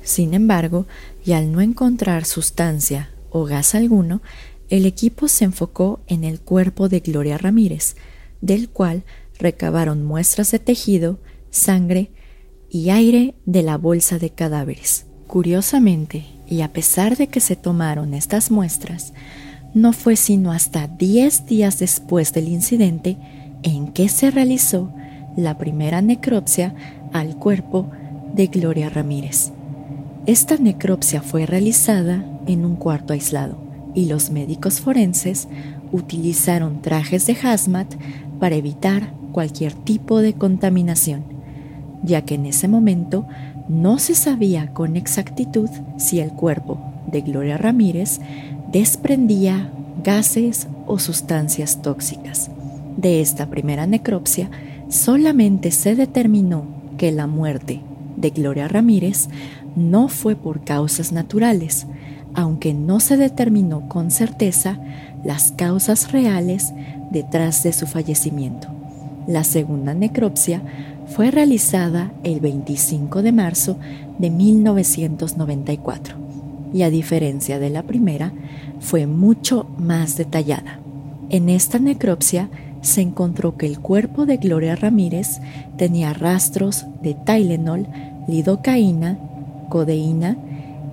Sin 0.03 0.33
embargo, 0.33 0.85
y 1.25 1.33
al 1.33 1.51
no 1.51 1.61
encontrar 1.61 2.25
sustancia 2.25 3.11
o 3.29 3.45
gas 3.45 3.75
alguno, 3.75 4.21
el 4.69 4.85
equipo 4.85 5.27
se 5.27 5.45
enfocó 5.45 5.99
en 6.07 6.23
el 6.23 6.39
cuerpo 6.39 6.89
de 6.89 6.99
Gloria 6.99 7.37
Ramírez, 7.37 7.95
del 8.41 8.69
cual 8.69 9.03
recabaron 9.37 10.05
muestras 10.05 10.51
de 10.51 10.59
tejido, 10.59 11.19
sangre 11.49 12.11
y 12.69 12.89
aire 12.89 13.35
de 13.45 13.63
la 13.63 13.77
bolsa 13.77 14.19
de 14.19 14.29
cadáveres. 14.29 15.05
Curiosamente, 15.27 16.25
y 16.47 16.61
a 16.61 16.73
pesar 16.73 17.17
de 17.17 17.27
que 17.27 17.39
se 17.39 17.55
tomaron 17.55 18.13
estas 18.13 18.51
muestras, 18.51 19.13
no 19.73 19.93
fue 19.93 20.15
sino 20.15 20.51
hasta 20.51 20.87
10 20.87 21.45
días 21.45 21.79
después 21.79 22.33
del 22.33 22.47
incidente 22.47 23.17
en 23.63 23.91
que 23.91 24.09
se 24.09 24.31
realizó 24.31 24.91
la 25.39 25.57
primera 25.57 26.01
necropsia 26.01 26.73
al 27.13 27.35
cuerpo 27.35 27.87
de 28.33 28.47
Gloria 28.47 28.89
Ramírez. 28.89 29.51
Esta 30.25 30.57
necropsia 30.57 31.21
fue 31.21 31.45
realizada 31.45 32.23
en 32.45 32.65
un 32.65 32.75
cuarto 32.75 33.13
aislado 33.13 33.57
y 33.95 34.05
los 34.05 34.29
médicos 34.29 34.81
forenses 34.81 35.47
utilizaron 35.91 36.81
trajes 36.81 37.25
de 37.25 37.35
hazmat 37.41 37.87
para 38.39 38.55
evitar 38.55 39.13
cualquier 39.31 39.73
tipo 39.73 40.19
de 40.19 40.33
contaminación, 40.33 41.23
ya 42.03 42.23
que 42.23 42.35
en 42.35 42.45
ese 42.45 42.67
momento 42.67 43.25
no 43.67 43.99
se 43.99 44.15
sabía 44.15 44.73
con 44.73 44.95
exactitud 44.95 45.69
si 45.97 46.19
el 46.19 46.31
cuerpo 46.31 46.79
de 47.07 47.21
Gloria 47.21 47.57
Ramírez 47.57 48.19
desprendía 48.71 49.71
gases 50.03 50.67
o 50.85 50.99
sustancias 50.99 51.81
tóxicas. 51.81 52.49
De 52.97 53.21
esta 53.21 53.47
primera 53.47 53.87
necropsia 53.87 54.49
solamente 54.89 55.71
se 55.71 55.95
determinó 55.95 56.65
que 56.97 57.11
la 57.11 57.27
muerte 57.27 57.81
de 58.17 58.31
Gloria 58.31 58.67
Ramírez 58.67 59.29
no 59.75 60.09
fue 60.09 60.35
por 60.35 60.63
causas 60.63 61.11
naturales, 61.11 61.87
aunque 62.33 62.73
no 62.73 62.99
se 62.99 63.15
determinó 63.15 63.87
con 63.87 64.11
certeza 64.11 64.79
las 65.23 65.51
causas 65.53 66.11
reales 66.11 66.73
detrás 67.11 67.63
de 67.63 67.71
su 67.73 67.87
fallecimiento. 67.87 68.67
La 69.27 69.43
segunda 69.43 69.93
necropsia 69.93 70.61
fue 71.07 71.31
realizada 71.31 72.11
el 72.23 72.39
25 72.39 73.21
de 73.21 73.31
marzo 73.31 73.77
de 74.17 74.29
1994 74.29 76.15
y 76.73 76.83
a 76.83 76.89
diferencia 76.89 77.59
de 77.59 77.69
la 77.69 77.83
primera, 77.83 78.31
fue 78.79 79.07
mucho 79.07 79.67
más 79.77 80.17
detallada. 80.17 80.79
En 81.29 81.49
esta 81.49 81.79
necropsia 81.79 82.49
se 82.81 83.01
encontró 83.01 83.57
que 83.57 83.65
el 83.65 83.79
cuerpo 83.79 84.25
de 84.25 84.37
Gloria 84.37 84.75
Ramírez 84.75 85.39
tenía 85.77 86.13
rastros 86.13 86.85
de 87.01 87.13
Tylenol, 87.13 87.87
lidocaína, 88.27 89.17
codeína 89.69 90.37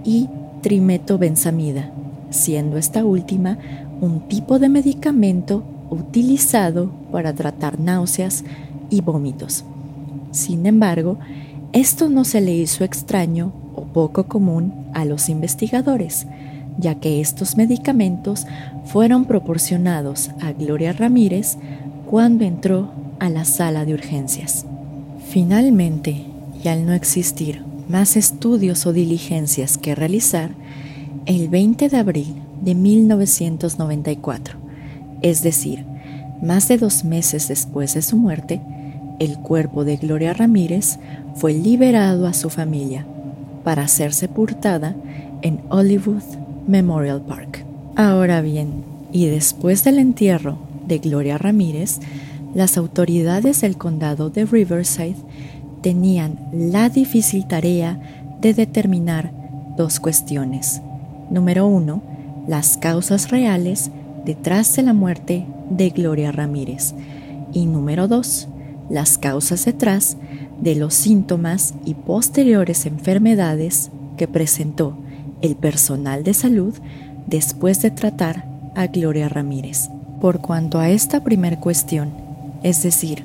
y 0.04 0.28
trimetobenzamida, 0.62 1.90
siendo 2.30 2.76
esta 2.76 3.04
última 3.04 3.58
un 4.00 4.20
tipo 4.28 4.58
de 4.58 4.68
medicamento 4.68 5.62
utilizado 5.90 6.90
para 7.12 7.32
tratar 7.32 7.78
náuseas 7.78 8.44
y 8.90 9.00
vómitos. 9.00 9.64
Sin 10.32 10.66
embargo, 10.66 11.18
esto 11.72 12.08
no 12.08 12.24
se 12.24 12.40
le 12.40 12.52
hizo 12.54 12.84
extraño 12.84 13.52
o 13.74 13.84
poco 13.84 14.24
común 14.24 14.72
a 14.92 15.04
los 15.04 15.28
investigadores, 15.28 16.26
ya 16.78 16.96
que 16.96 17.20
estos 17.20 17.56
medicamentos 17.56 18.46
fueron 18.84 19.24
proporcionados 19.24 20.30
a 20.40 20.52
Gloria 20.52 20.92
Ramírez 20.92 21.56
cuando 22.08 22.44
entró 22.44 22.90
a 23.18 23.28
la 23.28 23.44
sala 23.44 23.84
de 23.84 23.94
urgencias. 23.94 24.66
Finalmente, 25.28 26.24
y 26.62 26.68
al 26.68 26.86
no 26.86 26.92
existir 26.92 27.62
más 27.88 28.16
estudios 28.16 28.86
o 28.86 28.92
diligencias 28.92 29.78
que 29.78 29.94
realizar, 29.94 30.50
el 31.26 31.48
20 31.48 31.88
de 31.88 31.96
abril 31.96 32.34
de 32.62 32.74
1994, 32.74 34.58
es 35.22 35.42
decir, 35.42 35.84
más 36.42 36.68
de 36.68 36.78
dos 36.78 37.04
meses 37.04 37.48
después 37.48 37.94
de 37.94 38.02
su 38.02 38.16
muerte, 38.16 38.60
el 39.18 39.38
cuerpo 39.38 39.84
de 39.84 39.96
Gloria 39.96 40.34
Ramírez 40.34 40.98
fue 41.34 41.54
liberado 41.54 42.26
a 42.26 42.34
su 42.34 42.50
familia 42.50 43.06
para 43.64 43.88
ser 43.88 44.12
sepultada 44.12 44.94
en 45.42 45.60
Hollywood 45.70 46.22
Memorial 46.66 47.22
Park. 47.22 47.64
Ahora 47.94 48.40
bien, 48.40 48.84
y 49.12 49.26
después 49.26 49.84
del 49.84 49.98
entierro 49.98 50.58
de 50.86 50.98
Gloria 50.98 51.38
Ramírez, 51.38 52.00
las 52.54 52.76
autoridades 52.76 53.60
del 53.60 53.76
condado 53.76 54.30
de 54.30 54.44
Riverside 54.46 55.16
tenían 55.80 56.38
la 56.52 56.88
difícil 56.88 57.46
tarea 57.46 58.00
de 58.40 58.54
determinar 58.54 59.32
dos 59.76 60.00
cuestiones. 60.00 60.80
Número 61.30 61.66
uno, 61.66 62.02
las 62.48 62.76
causas 62.76 63.30
reales 63.30 63.90
detrás 64.24 64.74
de 64.74 64.82
la 64.82 64.92
muerte 64.92 65.46
de 65.70 65.90
Gloria 65.90 66.32
Ramírez. 66.32 66.94
Y 67.52 67.66
número 67.66 68.08
dos, 68.08 68.48
las 68.90 69.18
causas 69.18 69.64
detrás 69.64 70.16
de 70.60 70.74
los 70.74 70.94
síntomas 70.94 71.74
y 71.84 71.94
posteriores 71.94 72.86
enfermedades 72.86 73.90
que 74.16 74.26
presentó 74.26 74.96
el 75.42 75.56
personal 75.56 76.24
de 76.24 76.34
salud 76.34 76.74
después 77.26 77.82
de 77.82 77.90
tratar 77.90 78.44
a 78.74 78.86
Gloria 78.86 79.28
Ramírez. 79.28 79.88
Por 80.20 80.40
cuanto 80.40 80.78
a 80.78 80.90
esta 80.90 81.22
primera 81.22 81.58
cuestión, 81.60 82.10
es 82.62 82.82
decir, 82.82 83.24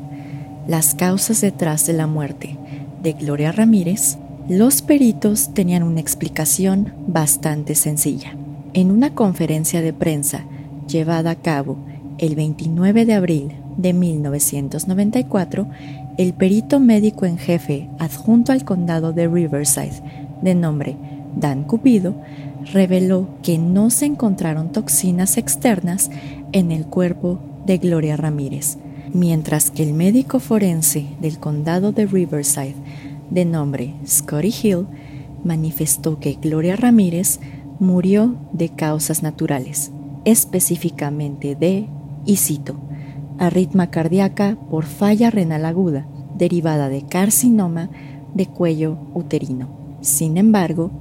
las 0.68 0.94
causas 0.94 1.42
detrás 1.42 1.86
de 1.88 1.94
la 1.94 2.08
muerte 2.08 2.58
de 3.02 3.14
Gloria 3.14 3.52
Ramírez, 3.52 4.18
los 4.50 4.82
peritos 4.82 5.54
tenían 5.54 5.84
una 5.84 6.02
explicación 6.02 6.94
bastante 7.08 7.76
sencilla. 7.76 8.36
En 8.74 8.92
una 8.92 9.14
conferencia 9.14 9.82
de 9.82 9.94
prensa 9.94 10.46
llevada 10.88 11.32
a 11.32 11.36
cabo 11.36 11.78
el 12.18 12.36
29 12.36 13.06
de 13.06 13.14
abril 13.14 13.56
de 13.78 13.94
1994, 13.94 15.68
el 16.18 16.34
perito 16.34 16.80
médico 16.80 17.26
en 17.26 17.38
jefe 17.38 17.90
adjunto 18.00 18.52
al 18.52 18.64
condado 18.64 19.14
de 19.14 19.28
Riverside, 19.28 20.02
de 20.42 20.56
nombre 20.56 20.98
Dan 21.36 21.64
Cupido, 21.64 22.16
reveló 22.74 23.28
que 23.42 23.58
no 23.58 23.90
se 23.90 24.06
encontraron 24.06 24.72
toxinas 24.72 25.38
externas 25.38 26.12
en 26.52 26.72
el 26.72 26.86
cuerpo 26.86 27.40
de 27.66 27.78
Gloria 27.78 28.18
Ramírez, 28.18 28.78
mientras 29.14 29.72
que 29.72 29.84
el 29.84 29.94
médico 29.94 30.40
forense 30.40 31.06
del 31.20 31.40
condado 31.40 31.92
de 31.92 32.06
Riverside, 32.06 32.76
de 33.30 33.46
nombre 33.46 33.96
Scotty 34.06 34.54
Hill, 34.62 34.88
manifestó 35.44 36.20
que 36.20 36.34
Gloria 36.34 36.76
Ramírez 36.76 37.40
murió 37.80 38.36
de 38.54 38.70
causas 38.70 39.24
naturales, 39.24 39.92
específicamente 40.26 41.56
de, 41.56 41.88
y 42.26 42.38
cito, 42.38 42.76
arritma 43.40 43.90
cardíaca 43.90 44.58
por 44.70 44.86
falla 44.86 45.32
renal 45.32 45.66
aguda 45.66 46.06
derivada 46.38 46.90
de 46.90 47.04
carcinoma 47.04 47.90
de 48.34 48.46
cuello 48.48 48.98
uterino. 49.14 49.70
Sin 50.02 50.38
embargo, 50.38 50.92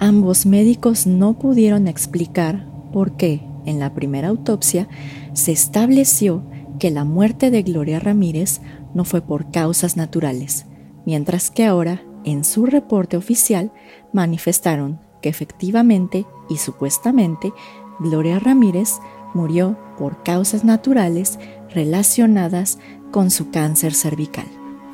ambos 0.00 0.46
médicos 0.46 1.06
no 1.06 1.38
pudieron 1.38 1.88
explicar 1.88 2.66
por 2.92 3.16
qué 3.16 3.42
en 3.66 3.78
la 3.78 3.94
primera 3.94 4.28
autopsia 4.28 4.88
se 5.32 5.52
estableció 5.52 6.42
que 6.78 6.90
la 6.90 7.04
muerte 7.04 7.50
de 7.50 7.62
Gloria 7.62 8.00
Ramírez 8.00 8.60
no 8.94 9.04
fue 9.04 9.20
por 9.20 9.50
causas 9.50 9.96
naturales, 9.96 10.66
mientras 11.04 11.50
que 11.50 11.64
ahora, 11.64 12.02
en 12.24 12.44
su 12.44 12.66
reporte 12.66 13.16
oficial, 13.16 13.72
manifestaron 14.12 15.00
que 15.20 15.28
efectivamente 15.28 16.26
y 16.48 16.56
supuestamente 16.58 17.52
Gloria 18.00 18.38
Ramírez 18.38 18.98
murió 19.34 19.76
por 19.98 20.22
causas 20.22 20.64
naturales 20.64 21.38
relacionadas 21.74 22.78
con 23.10 23.30
su 23.30 23.50
cáncer 23.50 23.94
cervical. 23.94 24.46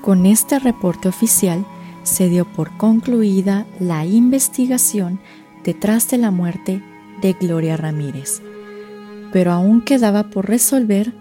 Con 0.03 0.27
este 0.27 0.59
reporte 0.59 1.09
oficial 1.09 1.67
se 2.05 2.29
dio 2.29 2.45
por 2.45 2.77
concluida 2.77 3.67
la 3.81 4.07
investigación 4.07 5.19
detrás 5.65 6.09
de 6.09 6.19
la 6.19 6.31
muerte 6.31 6.83
de 7.21 7.33
Gloria 7.33 7.77
Ramírez, 7.77 8.41
pero 9.33 9.53
aún 9.53 9.81
quedaba 9.81 10.31
por 10.31 10.49
resolver 10.49 11.13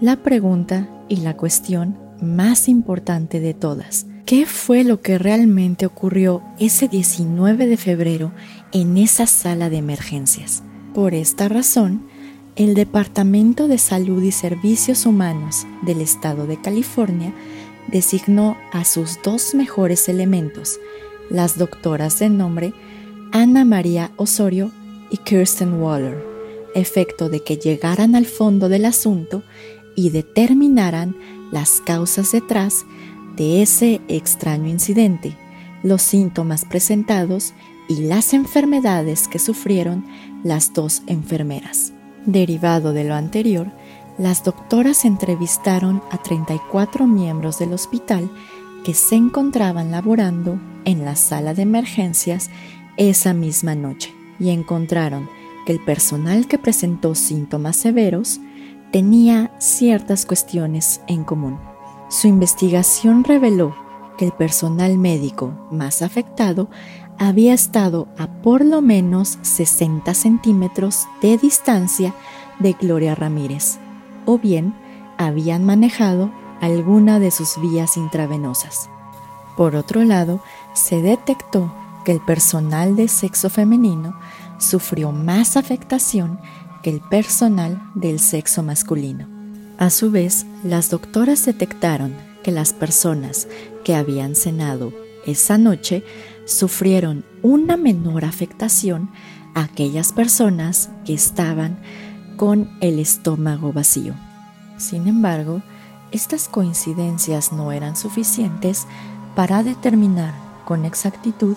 la 0.00 0.22
pregunta 0.22 0.88
y 1.08 1.16
la 1.16 1.36
cuestión 1.36 1.98
más 2.22 2.68
importante 2.68 3.40
de 3.40 3.54
todas. 3.54 4.06
¿Qué 4.24 4.46
fue 4.46 4.84
lo 4.84 5.00
que 5.00 5.18
realmente 5.18 5.86
ocurrió 5.86 6.42
ese 6.58 6.88
19 6.88 7.66
de 7.66 7.76
febrero 7.76 8.32
en 8.72 8.96
esa 8.98 9.26
sala 9.26 9.70
de 9.70 9.78
emergencias? 9.78 10.62
Por 10.94 11.14
esta 11.14 11.48
razón, 11.48 12.02
el 12.54 12.74
Departamento 12.74 13.68
de 13.68 13.78
Salud 13.78 14.22
y 14.22 14.32
Servicios 14.32 15.06
Humanos 15.06 15.66
del 15.82 16.00
Estado 16.00 16.46
de 16.46 16.60
California 16.60 17.32
designó 17.88 18.56
a 18.72 18.84
sus 18.84 19.20
dos 19.22 19.54
mejores 19.54 20.08
elementos, 20.08 20.78
las 21.30 21.58
doctoras 21.58 22.18
de 22.18 22.30
nombre 22.30 22.72
Ana 23.32 23.64
María 23.64 24.12
Osorio 24.16 24.70
y 25.10 25.18
Kirsten 25.18 25.74
Waller, 25.82 26.24
efecto 26.74 27.28
de 27.28 27.40
que 27.40 27.56
llegaran 27.56 28.14
al 28.14 28.26
fondo 28.26 28.68
del 28.68 28.84
asunto 28.84 29.42
y 29.96 30.10
determinaran 30.10 31.16
las 31.50 31.80
causas 31.80 32.32
detrás 32.32 32.86
de 33.36 33.62
ese 33.62 34.00
extraño 34.08 34.68
incidente, 34.68 35.36
los 35.82 36.02
síntomas 36.02 36.64
presentados 36.64 37.54
y 37.88 38.02
las 38.02 38.34
enfermedades 38.34 39.28
que 39.28 39.38
sufrieron 39.38 40.04
las 40.44 40.72
dos 40.72 41.02
enfermeras. 41.06 41.92
Derivado 42.26 42.92
de 42.92 43.04
lo 43.04 43.14
anterior, 43.14 43.70
las 44.18 44.42
doctoras 44.42 45.04
entrevistaron 45.04 46.02
a 46.10 46.18
34 46.18 47.06
miembros 47.06 47.58
del 47.58 47.72
hospital 47.72 48.28
que 48.84 48.92
se 48.92 49.14
encontraban 49.14 49.90
laborando 49.90 50.60
en 50.84 51.04
la 51.04 51.16
sala 51.16 51.54
de 51.54 51.62
emergencias 51.62 52.50
esa 52.96 53.32
misma 53.32 53.74
noche 53.74 54.12
y 54.40 54.50
encontraron 54.50 55.28
que 55.64 55.72
el 55.72 55.80
personal 55.80 56.48
que 56.48 56.58
presentó 56.58 57.14
síntomas 57.14 57.76
severos 57.76 58.40
tenía 58.90 59.52
ciertas 59.58 60.26
cuestiones 60.26 61.00
en 61.06 61.24
común. 61.24 61.58
Su 62.08 62.26
investigación 62.26 63.22
reveló 63.22 63.76
que 64.16 64.24
el 64.24 64.32
personal 64.32 64.98
médico 64.98 65.52
más 65.70 66.02
afectado 66.02 66.68
había 67.18 67.52
estado 67.52 68.08
a 68.16 68.26
por 68.26 68.64
lo 68.64 68.80
menos 68.80 69.38
60 69.42 70.12
centímetros 70.14 71.06
de 71.20 71.36
distancia 71.36 72.14
de 72.58 72.72
Gloria 72.72 73.14
Ramírez, 73.14 73.78
o 74.28 74.38
bien 74.38 74.74
habían 75.16 75.64
manejado 75.64 76.30
alguna 76.60 77.18
de 77.18 77.30
sus 77.30 77.58
vías 77.62 77.96
intravenosas. 77.96 78.90
Por 79.56 79.74
otro 79.74 80.04
lado, 80.04 80.42
se 80.74 81.00
detectó 81.00 81.74
que 82.04 82.12
el 82.12 82.20
personal 82.20 82.94
de 82.94 83.08
sexo 83.08 83.48
femenino 83.48 84.14
sufrió 84.58 85.12
más 85.12 85.56
afectación 85.56 86.38
que 86.82 86.90
el 86.90 87.00
personal 87.00 87.80
del 87.94 88.20
sexo 88.20 88.62
masculino. 88.62 89.26
A 89.78 89.88
su 89.88 90.10
vez, 90.10 90.44
las 90.62 90.90
doctoras 90.90 91.46
detectaron 91.46 92.14
que 92.42 92.52
las 92.52 92.74
personas 92.74 93.48
que 93.82 93.94
habían 93.94 94.34
cenado 94.34 94.92
esa 95.26 95.56
noche 95.56 96.04
sufrieron 96.44 97.24
una 97.42 97.78
menor 97.78 98.26
afectación 98.26 99.10
a 99.54 99.62
aquellas 99.62 100.12
personas 100.12 100.90
que 101.06 101.14
estaban 101.14 101.78
con 102.38 102.70
el 102.80 103.00
estómago 103.00 103.72
vacío. 103.72 104.14
Sin 104.78 105.08
embargo, 105.08 105.60
estas 106.12 106.48
coincidencias 106.48 107.52
no 107.52 107.72
eran 107.72 107.96
suficientes 107.96 108.86
para 109.34 109.64
determinar 109.64 110.32
con 110.64 110.84
exactitud 110.84 111.56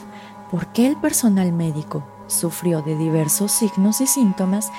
por 0.50 0.74
qué 0.74 0.88
el 0.88 0.98
personal 0.98 1.54
médico 1.54 2.04
sufrió 2.26 2.82
de 2.82 2.98
diversos 2.98 3.52
signos 3.52 4.02
y 4.02 4.08
síntomas 4.08 4.72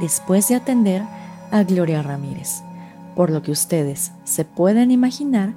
después 0.00 0.48
de 0.48 0.54
atender 0.54 1.02
a 1.52 1.62
Gloria 1.62 2.02
Ramírez, 2.02 2.62
por 3.14 3.30
lo 3.30 3.42
que 3.42 3.52
ustedes 3.52 4.12
se 4.24 4.46
pueden 4.46 4.90
imaginar 4.90 5.52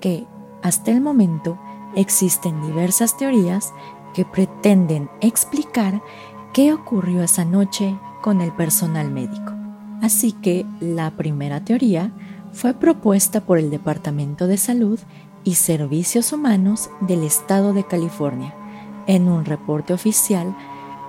que 0.00 0.26
hasta 0.62 0.90
el 0.90 1.02
momento 1.02 1.58
existen 1.94 2.62
diversas 2.62 3.18
teorías 3.18 3.74
que 4.14 4.24
pretenden 4.24 5.10
explicar 5.20 6.00
qué 6.54 6.72
ocurrió 6.72 7.22
esa 7.22 7.44
noche 7.44 7.94
con 8.24 8.40
el 8.40 8.52
personal 8.52 9.10
médico. 9.10 9.52
Así 10.00 10.32
que 10.32 10.64
la 10.80 11.10
primera 11.10 11.62
teoría 11.62 12.10
fue 12.54 12.72
propuesta 12.72 13.42
por 13.42 13.58
el 13.58 13.68
Departamento 13.68 14.46
de 14.46 14.56
Salud 14.56 14.98
y 15.44 15.56
Servicios 15.56 16.32
Humanos 16.32 16.88
del 17.02 17.22
Estado 17.22 17.74
de 17.74 17.84
California 17.84 18.54
en 19.06 19.28
un 19.28 19.44
reporte 19.44 19.92
oficial 19.92 20.56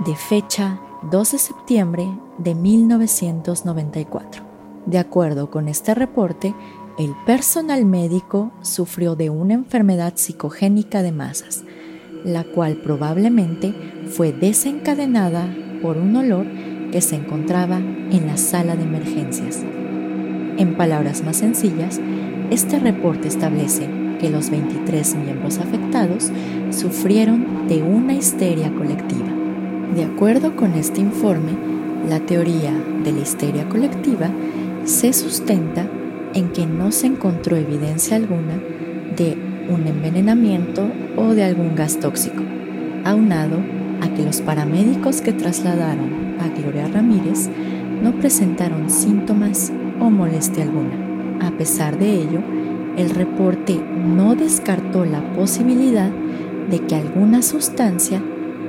de 0.05 0.13
fecha 0.17 0.81
2 1.09 1.31
de 1.31 1.37
septiembre 1.37 2.05
de 2.37 2.53
1994. 2.53 4.43
De 4.85 4.97
acuerdo 4.97 5.49
con 5.49 5.69
este 5.69 5.95
reporte, 5.95 6.53
el 6.99 7.15
personal 7.25 7.85
médico 7.85 8.51
sufrió 8.61 9.15
de 9.15 9.29
una 9.29 9.53
enfermedad 9.53 10.15
psicogénica 10.17 11.01
de 11.01 11.13
masas, 11.13 11.63
la 12.25 12.43
cual 12.43 12.75
probablemente 12.83 13.73
fue 14.05 14.33
desencadenada 14.33 15.47
por 15.81 15.95
un 15.95 16.13
olor 16.17 16.74
se 17.01 17.15
encontraba 17.15 17.77
en 17.77 18.27
la 18.27 18.37
sala 18.37 18.75
de 18.75 18.83
emergencias. 18.83 19.63
En 20.57 20.75
palabras 20.75 21.23
más 21.23 21.37
sencillas, 21.37 21.99
este 22.49 22.79
reporte 22.79 23.27
establece 23.27 23.87
que 24.19 24.29
los 24.29 24.49
23 24.49 25.15
miembros 25.15 25.57
afectados 25.57 26.31
sufrieron 26.71 27.67
de 27.67 27.83
una 27.83 28.13
histeria 28.13 28.71
colectiva. 28.71 29.27
De 29.95 30.03
acuerdo 30.03 30.55
con 30.55 30.73
este 30.73 31.01
informe, 31.01 31.51
la 32.09 32.19
teoría 32.19 32.73
de 33.03 33.11
la 33.11 33.19
histeria 33.19 33.67
colectiva 33.67 34.29
se 34.85 35.13
sustenta 35.13 35.87
en 36.33 36.49
que 36.49 36.65
no 36.65 36.91
se 36.91 37.07
encontró 37.07 37.55
evidencia 37.55 38.17
alguna 38.17 38.59
de 39.15 39.37
un 39.69 39.87
envenenamiento 39.87 40.87
o 41.15 41.33
de 41.33 41.43
algún 41.43 41.75
gas 41.75 41.99
tóxico, 41.99 42.43
aunado 43.03 43.57
a 44.01 44.09
que 44.09 44.23
los 44.23 44.41
paramédicos 44.41 45.21
que 45.21 45.33
trasladaron 45.33 46.24
Gloria 46.49 46.87
Ramírez 46.87 47.49
no 48.01 48.13
presentaron 48.13 48.89
síntomas 48.89 49.71
o 49.99 50.09
molestia 50.09 50.63
alguna. 50.63 50.95
A 51.41 51.51
pesar 51.51 51.97
de 51.97 52.13
ello, 52.13 52.41
el 52.97 53.09
reporte 53.09 53.79
no 54.05 54.35
descartó 54.35 55.05
la 55.05 55.21
posibilidad 55.33 56.11
de 56.69 56.79
que 56.79 56.95
alguna 56.95 57.41
sustancia 57.41 58.21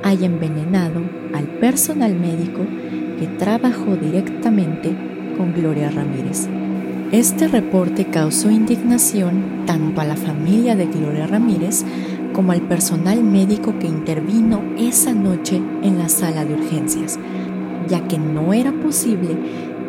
haya 0.03 0.25
envenenado 0.25 1.01
al 1.33 1.45
personal 1.45 2.15
médico 2.15 2.61
que 3.19 3.27
trabajó 3.27 3.95
directamente 3.95 4.95
con 5.37 5.53
Gloria 5.53 5.89
Ramírez. 5.89 6.47
Este 7.11 7.47
reporte 7.47 8.05
causó 8.05 8.51
indignación 8.51 9.63
tanto 9.65 10.01
a 10.01 10.05
la 10.05 10.17
familia 10.17 10.75
de 10.75 10.87
Gloria 10.87 11.25
Ramírez 11.25 11.85
como 12.33 12.51
al 12.51 12.61
personal 12.61 13.23
médico 13.23 13.79
que 13.79 13.87
intervino 13.87 14.61
esa 14.77 15.13
noche 15.13 15.61
en 15.81 15.97
la 15.97 16.09
sala 16.09 16.43
de 16.43 16.53
urgencias, 16.53 17.17
ya 17.87 18.07
que 18.07 18.17
no 18.17 18.53
era 18.53 18.71
posible 18.71 19.37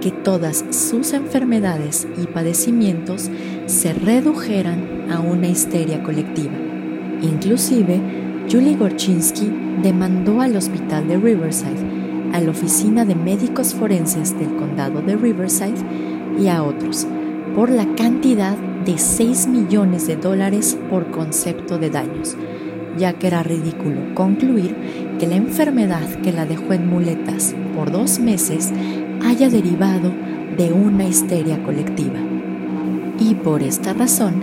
que 0.01 0.11
todas 0.11 0.65
sus 0.71 1.13
enfermedades 1.13 2.07
y 2.23 2.27
padecimientos 2.27 3.31
se 3.67 3.93
redujeran 3.93 5.11
a 5.11 5.21
una 5.21 5.49
histeria 5.49 6.03
colectiva. 6.03 6.53
Inclusive, 7.23 8.01
Julie 8.51 8.77
Gorchinsky 8.77 9.51
demandó 9.83 10.41
al 10.41 10.57
hospital 10.57 11.09
de 11.09 11.19
Riverside, 11.19 12.09
a 12.33 12.41
la 12.41 12.51
oficina 12.51 13.05
de 13.05 13.15
médicos 13.15 13.75
forenses 13.75 14.39
del 14.39 14.55
condado 14.57 15.03
de 15.03 15.17
Riverside 15.17 15.79
y 16.39 16.49
a 16.49 16.63
otros 16.63 17.07
por 17.55 17.71
la 17.71 17.87
cantidad 17.95 18.57
de 18.85 18.99
6 18.99 19.49
millones 19.49 20.07
de 20.07 20.17
dólares 20.17 20.79
por 20.89 21.11
concepto 21.11 21.79
de 21.79 21.91
daños, 21.91 22.37
ya 22.97 23.15
que 23.15 23.27
era 23.27 23.43
ridículo 23.43 24.15
concluir 24.15 24.77
que 25.19 25.27
la 25.27 25.37
enfermedad 25.37 26.09
que 26.23 26.33
la 26.33 26.47
dejó 26.47 26.73
en 26.73 26.89
muletas 26.89 27.55
por 27.75 27.91
dos 27.91 28.19
meses 28.19 28.71
haya 29.25 29.49
derivado 29.49 30.13
de 30.57 30.73
una 30.73 31.07
histeria 31.07 31.63
colectiva. 31.63 32.19
Y 33.19 33.35
por 33.35 33.63
esta 33.63 33.93
razón 33.93 34.35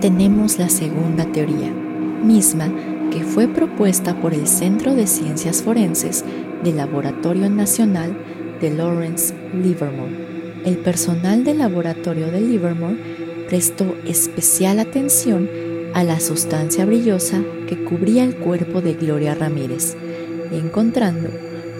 tenemos 0.00 0.58
la 0.58 0.68
segunda 0.68 1.24
teoría, 1.26 1.70
misma 2.24 2.70
que 3.10 3.24
fue 3.24 3.48
propuesta 3.48 4.14
por 4.20 4.34
el 4.34 4.46
Centro 4.46 4.94
de 4.94 5.06
Ciencias 5.06 5.62
Forenses 5.62 6.24
del 6.62 6.76
Laboratorio 6.76 7.50
Nacional 7.50 8.16
de 8.60 8.70
Lawrence 8.70 9.34
Livermore. 9.52 10.30
El 10.64 10.76
personal 10.78 11.42
del 11.44 11.58
laboratorio 11.58 12.30
de 12.30 12.40
Livermore 12.40 12.96
prestó 13.48 13.96
especial 14.06 14.78
atención 14.78 15.48
a 15.94 16.04
la 16.04 16.20
sustancia 16.20 16.86
brillosa 16.86 17.42
que 17.66 17.82
cubría 17.82 18.22
el 18.22 18.36
cuerpo 18.36 18.80
de 18.80 18.94
Gloria 18.94 19.34
Ramírez, 19.34 19.96
encontrando 20.52 21.28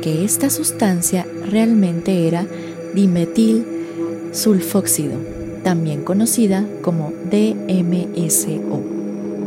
que 0.03 0.25
esta 0.25 0.51
sustancia 0.51 1.27
realmente 1.47 2.27
era 2.27 2.47
dimetil 2.95 3.65
sulfóxido, 4.33 5.19
también 5.63 6.03
conocida 6.05 6.67
como 6.83 7.13
DMSO. 7.31 8.81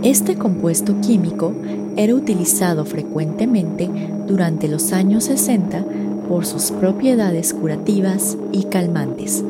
Este 0.03 0.36
compuesto 0.36 0.99
químico 1.01 1.53
era 1.95 2.13
utilizado 2.13 2.86
frecuentemente 2.86 3.89
durante 4.27 4.67
los 4.67 4.91
años 4.91 5.25
60 5.25 5.86
por 6.27 6.45
sus 6.45 6.71
propiedades 6.71 7.53
curativas 7.53 8.38
y 8.51 8.65
calmantes, 8.65 9.43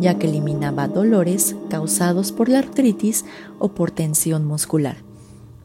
ya 0.00 0.14
que 0.14 0.28
eliminaba 0.28 0.88
dolores 0.88 1.56
causados 1.68 2.32
por 2.32 2.48
la 2.48 2.60
artritis 2.60 3.24
o 3.58 3.74
por 3.74 3.90
tensión 3.90 4.44
muscular, 4.44 4.96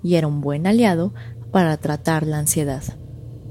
y 0.01 0.15
era 0.15 0.27
un 0.27 0.41
buen 0.41 0.67
aliado 0.67 1.13
para 1.51 1.77
tratar 1.77 2.25
la 2.25 2.39
ansiedad. 2.39 2.83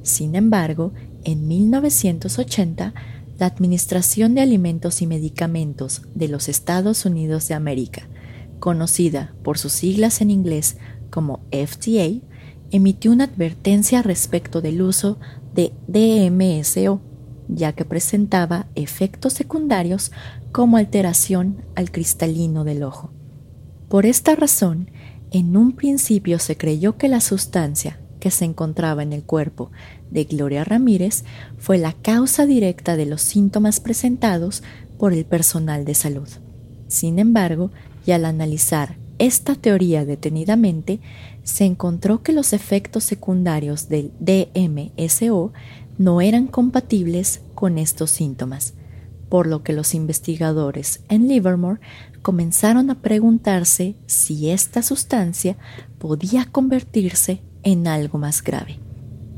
Sin 0.02 0.34
embargo, 0.34 0.92
en 1.24 1.46
1980, 1.46 2.94
la 3.38 3.46
Administración 3.46 4.34
de 4.34 4.40
Alimentos 4.40 5.02
y 5.02 5.06
Medicamentos 5.06 6.02
de 6.14 6.28
los 6.28 6.48
Estados 6.48 7.04
Unidos 7.06 7.48
de 7.48 7.54
América, 7.54 8.08
conocida 8.58 9.34
por 9.42 9.58
sus 9.58 9.72
siglas 9.72 10.20
en 10.20 10.30
inglés 10.30 10.76
como 11.10 11.40
FDA, 11.50 12.20
emitió 12.70 13.12
una 13.12 13.24
advertencia 13.24 14.02
respecto 14.02 14.60
del 14.60 14.82
uso 14.82 15.18
de 15.54 15.72
DMSO, 15.86 17.00
ya 17.48 17.72
que 17.72 17.84
presentaba 17.84 18.66
efectos 18.74 19.34
secundarios 19.34 20.10
como 20.52 20.76
alteración 20.76 21.64
al 21.74 21.90
cristalino 21.90 22.64
del 22.64 22.82
ojo. 22.82 23.10
Por 23.88 24.06
esta 24.06 24.34
razón, 24.34 24.90
en 25.32 25.56
un 25.56 25.72
principio 25.72 26.38
se 26.38 26.56
creyó 26.56 26.96
que 26.96 27.08
la 27.08 27.20
sustancia 27.20 27.98
que 28.22 28.30
se 28.30 28.44
encontraba 28.44 29.02
en 29.02 29.12
el 29.12 29.24
cuerpo 29.24 29.72
de 30.12 30.22
Gloria 30.22 30.62
Ramírez 30.62 31.24
fue 31.58 31.76
la 31.76 31.92
causa 31.92 32.46
directa 32.46 32.96
de 32.96 33.04
los 33.04 33.20
síntomas 33.20 33.80
presentados 33.80 34.62
por 34.96 35.12
el 35.12 35.24
personal 35.24 35.84
de 35.84 35.94
salud. 35.94 36.28
Sin 36.86 37.18
embargo, 37.18 37.72
y 38.06 38.12
al 38.12 38.24
analizar 38.24 38.96
esta 39.18 39.56
teoría 39.56 40.04
detenidamente, 40.04 41.00
se 41.42 41.64
encontró 41.64 42.22
que 42.22 42.32
los 42.32 42.52
efectos 42.52 43.02
secundarios 43.02 43.88
del 43.88 44.12
DMSO 44.20 45.52
no 45.98 46.20
eran 46.20 46.46
compatibles 46.46 47.40
con 47.56 47.76
estos 47.76 48.12
síntomas, 48.12 48.74
por 49.28 49.48
lo 49.48 49.64
que 49.64 49.72
los 49.72 49.96
investigadores 49.96 51.00
en 51.08 51.26
Livermore 51.26 51.80
comenzaron 52.22 52.88
a 52.88 53.02
preguntarse 53.02 53.96
si 54.06 54.50
esta 54.50 54.80
sustancia 54.80 55.56
podía 55.98 56.44
convertirse 56.44 57.42
en 57.62 57.86
algo 57.86 58.18
más 58.18 58.42
grave. 58.42 58.78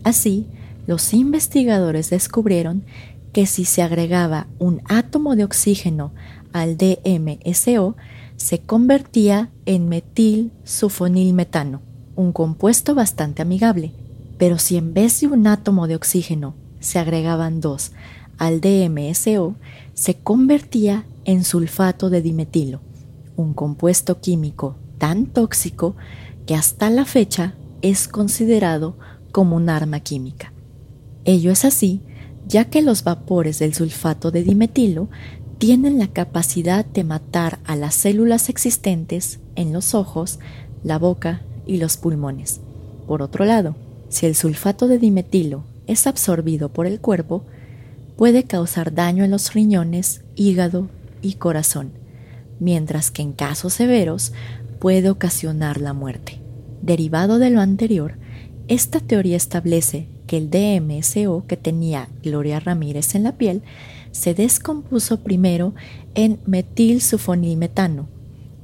Así, 0.02 0.46
los 0.86 1.14
investigadores 1.14 2.10
descubrieron 2.10 2.84
que 3.32 3.46
si 3.46 3.64
se 3.64 3.82
agregaba 3.82 4.46
un 4.58 4.82
átomo 4.86 5.34
de 5.34 5.44
oxígeno 5.44 6.12
al 6.52 6.76
DMSO, 6.76 7.96
se 8.36 8.60
convertía 8.60 9.50
en 9.66 9.88
metil 9.88 10.52
metano 11.34 11.80
un 12.16 12.32
compuesto 12.32 12.94
bastante 12.94 13.42
amigable. 13.42 13.92
Pero 14.38 14.58
si 14.58 14.76
en 14.76 14.94
vez 14.94 15.20
de 15.20 15.28
un 15.28 15.46
átomo 15.46 15.86
de 15.86 15.96
oxígeno 15.96 16.54
se 16.80 16.98
agregaban 16.98 17.60
dos 17.60 17.92
al 18.38 18.60
DMSO, 18.60 19.54
se 19.94 20.14
convertía 20.16 21.04
en 21.24 21.44
sulfato 21.44 22.10
de 22.10 22.20
dimetilo, 22.20 22.80
un 23.36 23.54
compuesto 23.54 24.20
químico 24.20 24.76
tan 24.98 25.26
tóxico 25.26 25.96
que 26.46 26.54
hasta 26.54 26.90
la 26.90 27.04
fecha 27.04 27.54
es 27.84 28.08
considerado 28.08 28.96
como 29.30 29.56
un 29.56 29.68
arma 29.68 30.00
química. 30.00 30.54
Ello 31.26 31.52
es 31.52 31.66
así, 31.66 32.00
ya 32.48 32.64
que 32.70 32.80
los 32.80 33.04
vapores 33.04 33.58
del 33.58 33.74
sulfato 33.74 34.30
de 34.30 34.42
dimetilo 34.42 35.10
tienen 35.58 35.98
la 35.98 36.08
capacidad 36.08 36.86
de 36.86 37.04
matar 37.04 37.58
a 37.66 37.76
las 37.76 37.94
células 37.94 38.48
existentes 38.48 39.38
en 39.54 39.74
los 39.74 39.94
ojos, 39.94 40.38
la 40.82 40.98
boca 40.98 41.42
y 41.66 41.76
los 41.76 41.98
pulmones. 41.98 42.62
Por 43.06 43.20
otro 43.20 43.44
lado, 43.44 43.76
si 44.08 44.24
el 44.24 44.34
sulfato 44.34 44.88
de 44.88 44.98
dimetilo 44.98 45.64
es 45.86 46.06
absorbido 46.06 46.70
por 46.70 46.86
el 46.86 47.00
cuerpo, 47.00 47.44
puede 48.16 48.44
causar 48.44 48.94
daño 48.94 49.24
en 49.24 49.30
los 49.30 49.52
riñones, 49.52 50.22
hígado 50.36 50.88
y 51.20 51.34
corazón, 51.34 51.92
mientras 52.60 53.10
que 53.10 53.20
en 53.20 53.32
casos 53.32 53.74
severos 53.74 54.32
puede 54.78 55.10
ocasionar 55.10 55.82
la 55.82 55.92
muerte. 55.92 56.43
Derivado 56.84 57.38
de 57.38 57.48
lo 57.48 57.62
anterior, 57.62 58.18
esta 58.68 59.00
teoría 59.00 59.38
establece 59.38 60.06
que 60.26 60.36
el 60.36 60.50
DMSO 60.50 61.46
que 61.46 61.56
tenía 61.56 62.10
Gloria 62.22 62.60
Ramírez 62.60 63.14
en 63.14 63.22
la 63.22 63.38
piel 63.38 63.62
se 64.12 64.34
descompuso 64.34 65.20
primero 65.20 65.74
en 66.14 66.40
metilsulfonilmetano 66.44 68.06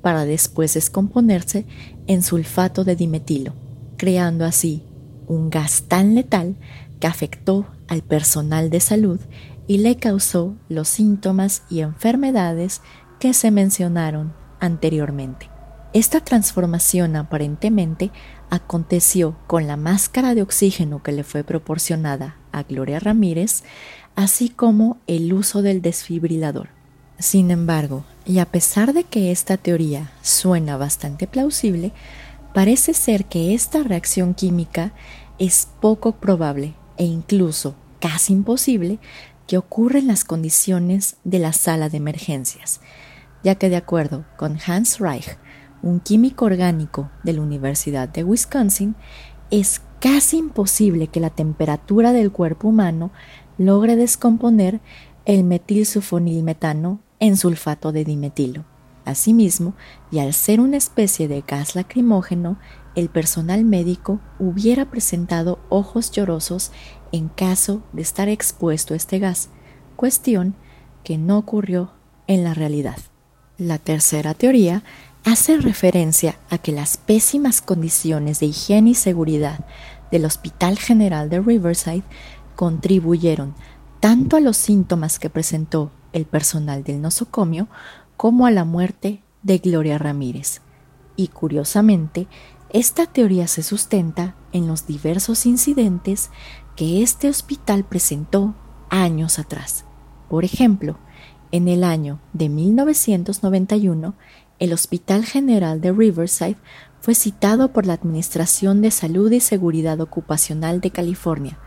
para 0.02 0.26
después 0.26 0.74
descomponerse 0.74 1.64
en 2.09 2.22
sulfato 2.22 2.85
de 2.85 2.94
dimetilo, 2.94 3.54
creando 3.96 4.44
así 4.44 4.83
un 5.26 5.48
gas 5.48 5.85
tan 5.88 6.14
letal 6.14 6.56
que 7.00 7.06
afectó 7.06 7.68
al 7.88 8.02
personal 8.02 8.68
de 8.68 8.80
salud 8.80 9.18
y 9.66 9.78
le 9.78 9.96
causó 9.96 10.56
los 10.68 10.88
síntomas 10.88 11.62
y 11.70 11.80
enfermedades 11.80 12.83
que 13.18 13.33
se 13.33 13.50
mencionaron 13.50 14.35
anteriormente. 14.61 15.49
Esta 15.92 16.20
transformación 16.20 17.16
aparentemente 17.16 18.12
aconteció 18.48 19.37
con 19.48 19.66
la 19.66 19.76
máscara 19.76 20.37
de 20.37 20.42
oxígeno 20.42 21.03
que 21.03 21.11
le 21.11 21.24
fue 21.24 21.42
proporcionada 21.42 22.37
a 22.53 22.62
Gloria 22.62 23.00
Ramírez, 23.00 23.64
así 24.14 24.50
como 24.50 24.98
el 25.09 25.33
uso 25.33 25.62
del 25.62 25.83
desfibrilador. 25.83 26.68
Sin 27.18 27.50
embargo, 27.50 28.05
y 28.24 28.38
a 28.38 28.46
pesar 28.46 28.92
de 28.92 29.03
que 29.03 29.33
esta 29.33 29.57
teoría 29.57 30.12
suena 30.22 30.76
bastante 30.76 31.26
plausible, 31.26 31.92
parece 32.55 32.94
ser 32.94 33.24
que 33.24 33.53
esta 33.53 33.83
reacción 33.83 34.35
química 34.35 34.92
es 35.38 35.68
poco 35.81 36.12
probable 36.12 36.74
e 36.98 37.05
incluso 37.05 37.74
casi 37.98 38.33
imposible 38.33 39.00
que 39.48 39.59
ocurra 39.59 39.98
en 39.98 40.07
las 40.07 40.22
condiciones 40.22 41.16
de 41.24 41.40
la 41.40 41.53
sala 41.53 41.88
de 41.88 41.96
emergencias, 41.96 42.81
ya 43.42 43.57
que 43.57 43.68
de 43.68 43.76
acuerdo 43.76 44.24
con 44.37 44.59
Hans 44.64 45.00
Reich, 45.00 45.37
un 45.82 46.00
químico 46.00 46.44
orgánico 46.44 47.10
de 47.22 47.32
la 47.32 47.42
Universidad 47.42 48.08
de 48.08 48.24
Wisconsin, 48.24 48.94
es 49.50 49.82
casi 50.00 50.38
imposible 50.38 51.08
que 51.08 51.20
la 51.20 51.30
temperatura 51.30 52.12
del 52.12 52.32
cuerpo 52.32 52.68
humano 52.68 53.10
logre 53.58 53.96
descomponer 53.96 54.80
el 55.26 55.44
metilsulfonilmetano 55.44 57.00
en 57.18 57.36
sulfato 57.36 57.92
de 57.92 58.04
dimetilo. 58.04 58.64
Asimismo, 59.04 59.74
y 60.10 60.18
al 60.18 60.34
ser 60.34 60.60
una 60.60 60.76
especie 60.76 61.26
de 61.28 61.42
gas 61.46 61.74
lacrimógeno, 61.74 62.58
el 62.94 63.08
personal 63.08 63.64
médico 63.64 64.20
hubiera 64.38 64.90
presentado 64.90 65.58
ojos 65.68 66.10
llorosos 66.10 66.72
en 67.12 67.28
caso 67.28 67.82
de 67.92 68.02
estar 68.02 68.28
expuesto 68.28 68.94
a 68.94 68.96
este 68.96 69.18
gas, 69.18 69.50
cuestión 69.96 70.54
que 71.04 71.18
no 71.18 71.38
ocurrió 71.38 71.92
en 72.26 72.44
la 72.44 72.54
realidad. 72.54 72.98
La 73.58 73.78
tercera 73.78 74.34
teoría 74.34 74.82
hace 75.24 75.59
referencia 75.59 76.38
a 76.48 76.59
que 76.59 76.72
las 76.72 76.96
pésimas 76.96 77.61
condiciones 77.61 78.40
de 78.40 78.46
higiene 78.46 78.90
y 78.90 78.94
seguridad 78.94 79.64
del 80.11 80.24
Hospital 80.24 80.78
General 80.78 81.28
de 81.28 81.40
Riverside 81.40 82.02
contribuyeron 82.56 83.54
tanto 84.00 84.37
a 84.37 84.40
los 84.40 84.56
síntomas 84.56 85.18
que 85.18 85.30
presentó 85.30 85.90
el 86.12 86.24
personal 86.24 86.83
del 86.85 87.00
nosocomio 87.00 87.68
como 88.16 88.46
a 88.46 88.50
la 88.50 88.64
muerte 88.64 89.22
de 89.42 89.59
Gloria 89.59 89.98
Ramírez. 89.98 90.62
Y 91.16 91.28
curiosamente, 91.28 92.26
esta 92.70 93.06
teoría 93.06 93.46
se 93.46 93.62
sustenta 93.62 94.37
en 94.52 94.66
los 94.66 94.87
diversos 94.87 95.46
incidentes 95.46 96.30
que 96.76 97.02
este 97.02 97.28
hospital 97.28 97.85
presentó 97.85 98.54
años 98.88 99.38
atrás. 99.38 99.85
Por 100.28 100.44
ejemplo, 100.44 100.98
en 101.52 101.68
el 101.68 101.83
año 101.85 102.20
de 102.33 102.48
1991, 102.48 104.14
el 104.60 104.74
Hospital 104.74 105.24
General 105.24 105.80
de 105.80 105.90
Riverside 105.90 106.56
fue 107.00 107.14
citado 107.14 107.72
por 107.72 107.86
la 107.86 107.94
Administración 107.94 108.82
de 108.82 108.90
Salud 108.90 109.32
y 109.32 109.40
Seguridad 109.40 110.00
Ocupacional 110.00 110.80
de 110.82 110.90
California, 110.90 111.58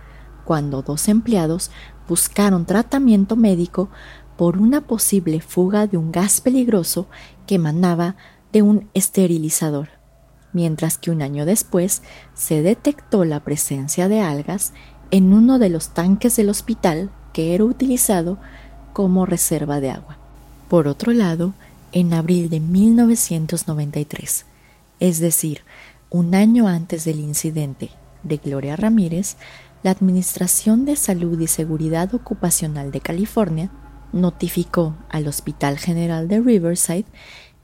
cuando 0.45 0.83
dos 0.83 1.09
empleados 1.09 1.71
buscaron 2.07 2.65
tratamiento 2.65 3.35
médico 3.35 3.89
por 4.37 4.57
una 4.57 4.81
posible 4.81 5.41
fuga 5.41 5.87
de 5.87 5.97
un 5.97 6.11
gas 6.11 6.39
peligroso 6.39 7.07
que 7.47 7.55
emanaba 7.55 8.15
de 8.51 8.61
un 8.61 8.89
esterilizador. 8.93 9.89
mientras 10.55 10.99
que 10.99 11.09
un 11.09 11.23
año 11.23 11.47
después 11.47 12.03
se 12.35 12.61
detectó 12.61 13.25
la 13.25 13.39
presencia 13.39 14.07
de 14.07 14.21
algas 14.21 14.71
en 15.09 15.33
uno 15.33 15.57
de 15.57 15.69
los 15.69 15.95
tanques 15.95 16.35
del 16.35 16.49
hospital 16.49 17.09
que 17.33 17.55
era 17.55 17.63
utilizado 17.63 18.37
como 18.93 19.25
reserva 19.25 19.79
de 19.79 19.89
agua. 19.89 20.19
Por 20.69 20.87
otro 20.87 21.11
lado, 21.11 21.55
en 21.93 22.13
abril 22.13 22.49
de 22.49 22.59
1993, 22.59 24.45
es 24.99 25.19
decir, 25.19 25.61
un 26.09 26.35
año 26.35 26.67
antes 26.67 27.05
del 27.05 27.19
incidente 27.19 27.91
de 28.23 28.37
Gloria 28.37 28.75
Ramírez, 28.75 29.37
la 29.83 29.91
Administración 29.91 30.85
de 30.85 30.95
Salud 30.95 31.39
y 31.39 31.47
Seguridad 31.47 32.13
Ocupacional 32.15 32.91
de 32.91 32.99
California 32.99 33.71
notificó 34.11 34.97
al 35.09 35.27
Hospital 35.27 35.77
General 35.77 36.27
de 36.27 36.39
Riverside 36.39 37.05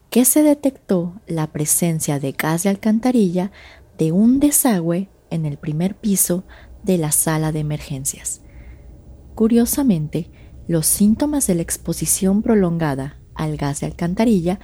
que 0.09 0.25
se 0.25 0.43
detectó 0.43 1.19
la 1.27 1.47
presencia 1.47 2.19
de 2.19 2.31
gas 2.31 2.63
de 2.63 2.69
alcantarilla 2.69 3.51
de 3.97 4.11
un 4.11 4.39
desagüe 4.39 5.09
en 5.29 5.45
el 5.45 5.57
primer 5.57 5.95
piso 5.95 6.43
de 6.83 6.97
la 6.97 7.11
sala 7.11 7.51
de 7.51 7.59
emergencias. 7.59 8.41
Curiosamente, 9.35 10.31
los 10.67 10.85
síntomas 10.85 11.47
de 11.47 11.55
la 11.55 11.61
exposición 11.61 12.41
prolongada 12.41 13.18
al 13.39 13.57
gas 13.57 13.79
de 13.79 13.87
alcantarilla 13.87 14.59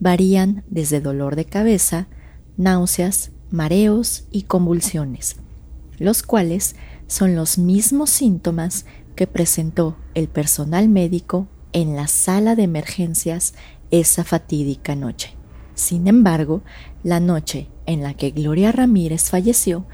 varían 0.00 0.64
desde 0.68 1.00
dolor 1.00 1.36
de 1.36 1.44
cabeza, 1.44 2.08
náuseas, 2.56 3.30
mareos 3.50 4.24
y 4.30 4.42
convulsiones, 4.42 5.36
los 5.98 6.22
cuales 6.22 6.74
son 7.06 7.36
los 7.36 7.58
mismos 7.58 8.10
síntomas 8.10 8.86
que 9.14 9.26
presentó 9.26 9.96
el 10.14 10.28
personal 10.28 10.88
médico 10.88 11.46
en 11.72 11.94
la 11.94 12.08
sala 12.08 12.56
de 12.56 12.64
emergencias 12.64 13.54
esa 13.90 14.24
fatídica 14.24 14.96
noche. 14.96 15.36
Sin 15.74 16.08
embargo, 16.08 16.62
la 17.02 17.20
noche 17.20 17.68
en 17.86 18.02
la 18.02 18.14
que 18.14 18.30
Gloria 18.30 18.72
Ramírez 18.72 19.28
falleció, 19.30 19.86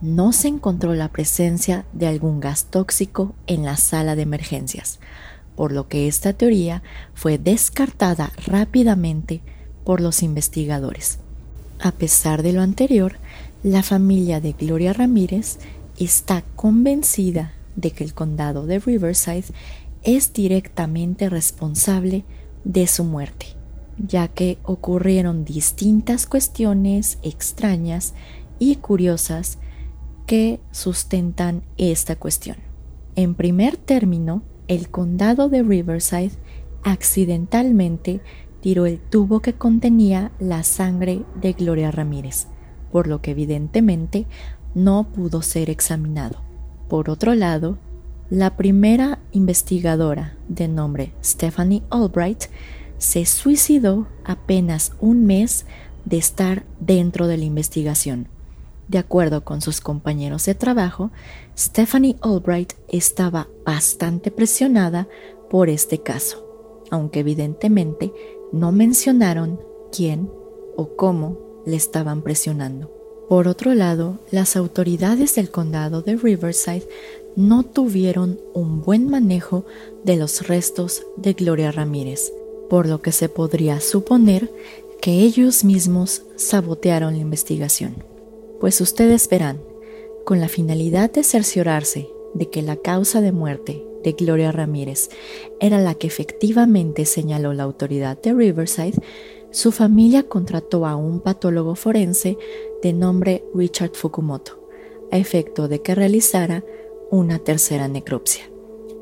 no 0.00 0.32
se 0.32 0.48
encontró 0.48 0.94
la 0.94 1.10
presencia 1.10 1.86
de 1.92 2.06
algún 2.06 2.40
gas 2.40 2.66
tóxico 2.70 3.34
en 3.46 3.64
la 3.64 3.76
sala 3.76 4.16
de 4.16 4.22
emergencias, 4.22 4.98
por 5.56 5.72
lo 5.72 5.88
que 5.88 6.06
esta 6.06 6.32
teoría 6.34 6.82
fue 7.14 7.38
descartada 7.38 8.30
rápidamente 8.46 9.40
por 9.84 10.00
los 10.00 10.22
investigadores. 10.22 11.18
A 11.80 11.92
pesar 11.92 12.42
de 12.42 12.52
lo 12.52 12.62
anterior, 12.62 13.16
la 13.62 13.82
familia 13.82 14.40
de 14.40 14.52
Gloria 14.52 14.92
Ramírez 14.92 15.58
está 15.98 16.42
convencida 16.54 17.52
de 17.74 17.90
que 17.90 18.04
el 18.04 18.14
condado 18.14 18.66
de 18.66 18.78
Riverside 18.78 19.46
es 20.02 20.32
directamente 20.32 21.28
responsable 21.28 22.24
de 22.64 22.86
su 22.86 23.04
muerte, 23.04 23.46
ya 23.98 24.28
que 24.28 24.58
ocurrieron 24.62 25.44
distintas 25.44 26.26
cuestiones 26.26 27.18
extrañas 27.22 28.14
y 28.58 28.76
curiosas 28.76 29.58
que 30.26 30.60
sustentan 30.70 31.62
esta 31.76 32.16
cuestión. 32.16 32.56
En 33.14 33.34
primer 33.34 33.76
término, 33.76 34.42
el 34.68 34.88
condado 34.88 35.48
de 35.48 35.62
Riverside 35.62 36.32
accidentalmente 36.82 38.20
tiró 38.60 38.86
el 38.86 38.98
tubo 38.98 39.40
que 39.40 39.54
contenía 39.54 40.32
la 40.38 40.62
sangre 40.62 41.22
de 41.40 41.52
Gloria 41.52 41.90
Ramírez, 41.90 42.46
por 42.90 43.06
lo 43.06 43.20
que 43.20 43.32
evidentemente 43.32 44.26
no 44.74 45.08
pudo 45.12 45.42
ser 45.42 45.70
examinado. 45.70 46.40
Por 46.88 47.10
otro 47.10 47.34
lado, 47.34 47.78
la 48.30 48.56
primera 48.56 49.20
investigadora 49.32 50.36
de 50.48 50.68
nombre 50.68 51.12
Stephanie 51.22 51.82
Albright 51.90 52.44
se 52.98 53.24
suicidó 53.26 54.08
apenas 54.24 54.92
un 55.00 55.26
mes 55.26 55.66
de 56.04 56.16
estar 56.16 56.64
dentro 56.80 57.26
de 57.26 57.36
la 57.36 57.44
investigación. 57.44 58.28
De 58.88 58.98
acuerdo 58.98 59.44
con 59.44 59.60
sus 59.60 59.80
compañeros 59.80 60.44
de 60.46 60.54
trabajo, 60.54 61.10
Stephanie 61.58 62.16
Albright 62.20 62.74
estaba 62.88 63.48
bastante 63.64 64.30
presionada 64.30 65.08
por 65.48 65.70
este 65.70 66.02
caso, 66.02 66.84
aunque 66.90 67.20
evidentemente 67.20 68.12
no 68.52 68.72
mencionaron 68.72 69.60
quién 69.90 70.30
o 70.76 70.96
cómo 70.96 71.62
le 71.64 71.76
estaban 71.76 72.20
presionando. 72.20 72.92
Por 73.28 73.48
otro 73.48 73.74
lado, 73.74 74.20
las 74.30 74.54
autoridades 74.54 75.34
del 75.34 75.50
condado 75.50 76.02
de 76.02 76.16
Riverside 76.16 76.86
no 77.36 77.64
tuvieron 77.64 78.38
un 78.54 78.82
buen 78.82 79.08
manejo 79.08 79.64
de 80.04 80.16
los 80.16 80.46
restos 80.46 81.06
de 81.16 81.32
Gloria 81.32 81.72
Ramírez, 81.72 82.32
por 82.68 82.86
lo 82.86 83.00
que 83.00 83.12
se 83.12 83.28
podría 83.28 83.80
suponer 83.80 84.52
que 85.00 85.20
ellos 85.20 85.64
mismos 85.64 86.22
sabotearon 86.36 87.14
la 87.14 87.20
investigación. 87.20 88.04
Pues 88.60 88.80
ustedes 88.80 89.28
verán, 89.28 89.60
con 90.26 90.40
la 90.40 90.48
finalidad 90.48 91.12
de 91.12 91.22
cerciorarse 91.22 92.10
de 92.34 92.50
que 92.50 92.60
la 92.60 92.74
causa 92.74 93.20
de 93.20 93.30
muerte 93.30 93.86
de 94.02 94.10
Gloria 94.10 94.50
Ramírez 94.50 95.08
era 95.60 95.78
la 95.78 95.94
que 95.94 96.08
efectivamente 96.08 97.04
señaló 97.04 97.52
la 97.52 97.62
autoridad 97.62 98.20
de 98.20 98.34
Riverside, 98.34 99.00
su 99.52 99.70
familia 99.70 100.24
contrató 100.24 100.84
a 100.84 100.96
un 100.96 101.20
patólogo 101.20 101.76
forense 101.76 102.36
de 102.82 102.92
nombre 102.92 103.44
Richard 103.54 103.92
Fukumoto, 103.94 104.68
a 105.12 105.16
efecto 105.16 105.68
de 105.68 105.80
que 105.80 105.94
realizara 105.94 106.64
una 107.12 107.38
tercera 107.38 107.86
necropsia. 107.86 108.50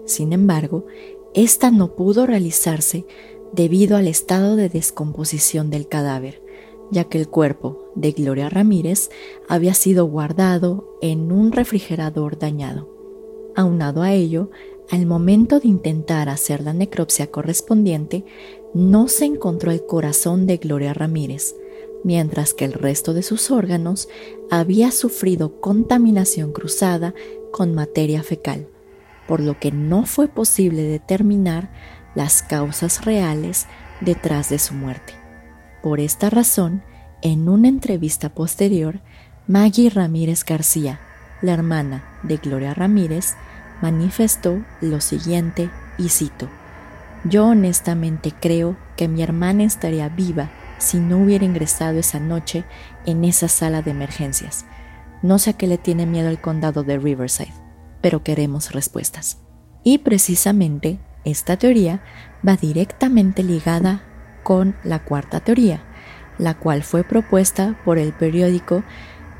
Sin 0.04 0.34
embargo, 0.34 0.84
esta 1.32 1.70
no 1.70 1.96
pudo 1.96 2.26
realizarse 2.26 3.06
debido 3.54 3.96
al 3.96 4.08
estado 4.08 4.56
de 4.56 4.68
descomposición 4.68 5.70
del 5.70 5.88
cadáver, 5.88 6.43
ya 6.90 7.04
que 7.04 7.18
el 7.18 7.28
cuerpo 7.28 7.90
de 7.94 8.12
Gloria 8.12 8.48
Ramírez 8.48 9.10
había 9.48 9.74
sido 9.74 10.06
guardado 10.06 10.96
en 11.00 11.32
un 11.32 11.52
refrigerador 11.52 12.38
dañado. 12.38 12.88
Aunado 13.56 14.02
a 14.02 14.12
ello, 14.12 14.50
al 14.90 15.06
momento 15.06 15.60
de 15.60 15.68
intentar 15.68 16.28
hacer 16.28 16.62
la 16.62 16.72
necropsia 16.72 17.30
correspondiente, 17.30 18.24
no 18.74 19.08
se 19.08 19.24
encontró 19.24 19.70
el 19.70 19.86
corazón 19.86 20.46
de 20.46 20.58
Gloria 20.58 20.92
Ramírez, 20.92 21.54
mientras 22.02 22.52
que 22.52 22.64
el 22.64 22.72
resto 22.72 23.14
de 23.14 23.22
sus 23.22 23.50
órganos 23.50 24.08
había 24.50 24.90
sufrido 24.90 25.60
contaminación 25.60 26.52
cruzada 26.52 27.14
con 27.50 27.74
materia 27.74 28.22
fecal, 28.22 28.68
por 29.26 29.40
lo 29.40 29.58
que 29.58 29.72
no 29.72 30.04
fue 30.04 30.28
posible 30.28 30.82
determinar 30.82 31.72
las 32.14 32.42
causas 32.42 33.04
reales 33.04 33.66
detrás 34.00 34.50
de 34.50 34.58
su 34.58 34.74
muerte. 34.74 35.23
Por 35.84 36.00
esta 36.00 36.30
razón, 36.30 36.82
en 37.20 37.46
una 37.46 37.68
entrevista 37.68 38.30
posterior, 38.30 39.00
Maggie 39.46 39.90
Ramírez 39.90 40.42
García, 40.42 40.98
la 41.42 41.52
hermana 41.52 42.04
de 42.22 42.38
Gloria 42.38 42.72
Ramírez, 42.72 43.34
manifestó 43.82 44.64
lo 44.80 45.02
siguiente 45.02 45.68
y 45.98 46.08
cito, 46.08 46.48
Yo 47.24 47.48
honestamente 47.48 48.32
creo 48.32 48.78
que 48.96 49.08
mi 49.08 49.22
hermana 49.22 49.64
estaría 49.64 50.08
viva 50.08 50.50
si 50.78 50.96
no 51.00 51.18
hubiera 51.18 51.44
ingresado 51.44 51.98
esa 51.98 52.18
noche 52.18 52.64
en 53.04 53.22
esa 53.22 53.48
sala 53.48 53.82
de 53.82 53.90
emergencias. 53.90 54.64
No 55.20 55.38
sé 55.38 55.50
a 55.50 55.52
qué 55.52 55.66
le 55.66 55.76
tiene 55.76 56.06
miedo 56.06 56.30
el 56.30 56.40
condado 56.40 56.82
de 56.82 56.96
Riverside, 56.96 57.52
pero 58.00 58.22
queremos 58.22 58.72
respuestas. 58.72 59.36
Y 59.82 59.98
precisamente 59.98 60.98
esta 61.26 61.58
teoría 61.58 62.02
va 62.42 62.56
directamente 62.56 63.42
ligada 63.42 64.00
con 64.44 64.76
la 64.84 65.00
cuarta 65.00 65.40
teoría, 65.40 65.82
la 66.38 66.54
cual 66.54 66.84
fue 66.84 67.02
propuesta 67.02 67.76
por 67.84 67.98
el 67.98 68.12
periódico 68.12 68.84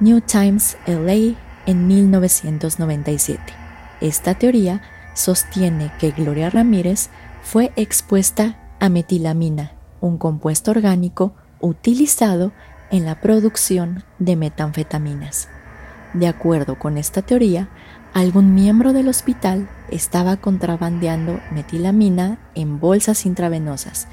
New 0.01 0.21
Times 0.21 0.77
LA 0.87 1.39
en 1.67 1.87
1997. 1.87 3.41
Esta 4.01 4.35
teoría 4.35 4.83
sostiene 5.15 5.93
que 6.01 6.11
Gloria 6.11 6.51
Ramírez 6.51 7.11
fue 7.43 7.73
expuesta 7.77 8.59
a 8.81 8.89
metilamina, 8.89 9.73
un 10.01 10.19
compuesto 10.19 10.73
orgánico 10.73 11.35
utilizado 11.61 12.53
en 12.91 13.05
la 13.05 13.21
producción 13.21 14.05
de 14.19 14.37
metanfetaminas. 14.37 15.49
De 16.13 16.29
acuerdo 16.29 16.79
con 16.79 16.99
esta 16.99 17.23
teoría, 17.23 17.69
algún 18.13 18.55
miembro 18.55 18.93
del 18.93 19.09
hospital 19.09 19.69
estaba 19.91 20.37
contrabandeando 20.37 21.41
metilamina 21.51 22.39
en 22.55 22.79
bolsas 22.79 23.27
intravenosas 23.27 24.07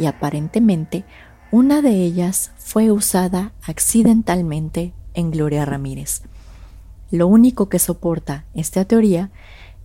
y 0.00 0.06
aparentemente 0.06 1.04
una 1.52 1.82
de 1.82 2.02
ellas 2.02 2.52
fue 2.56 2.90
usada 2.90 3.52
accidentalmente 3.62 4.94
en 5.12 5.30
Gloria 5.30 5.66
Ramírez. 5.66 6.22
Lo 7.10 7.26
único 7.26 7.68
que 7.68 7.78
soporta 7.78 8.46
esta 8.54 8.86
teoría 8.86 9.30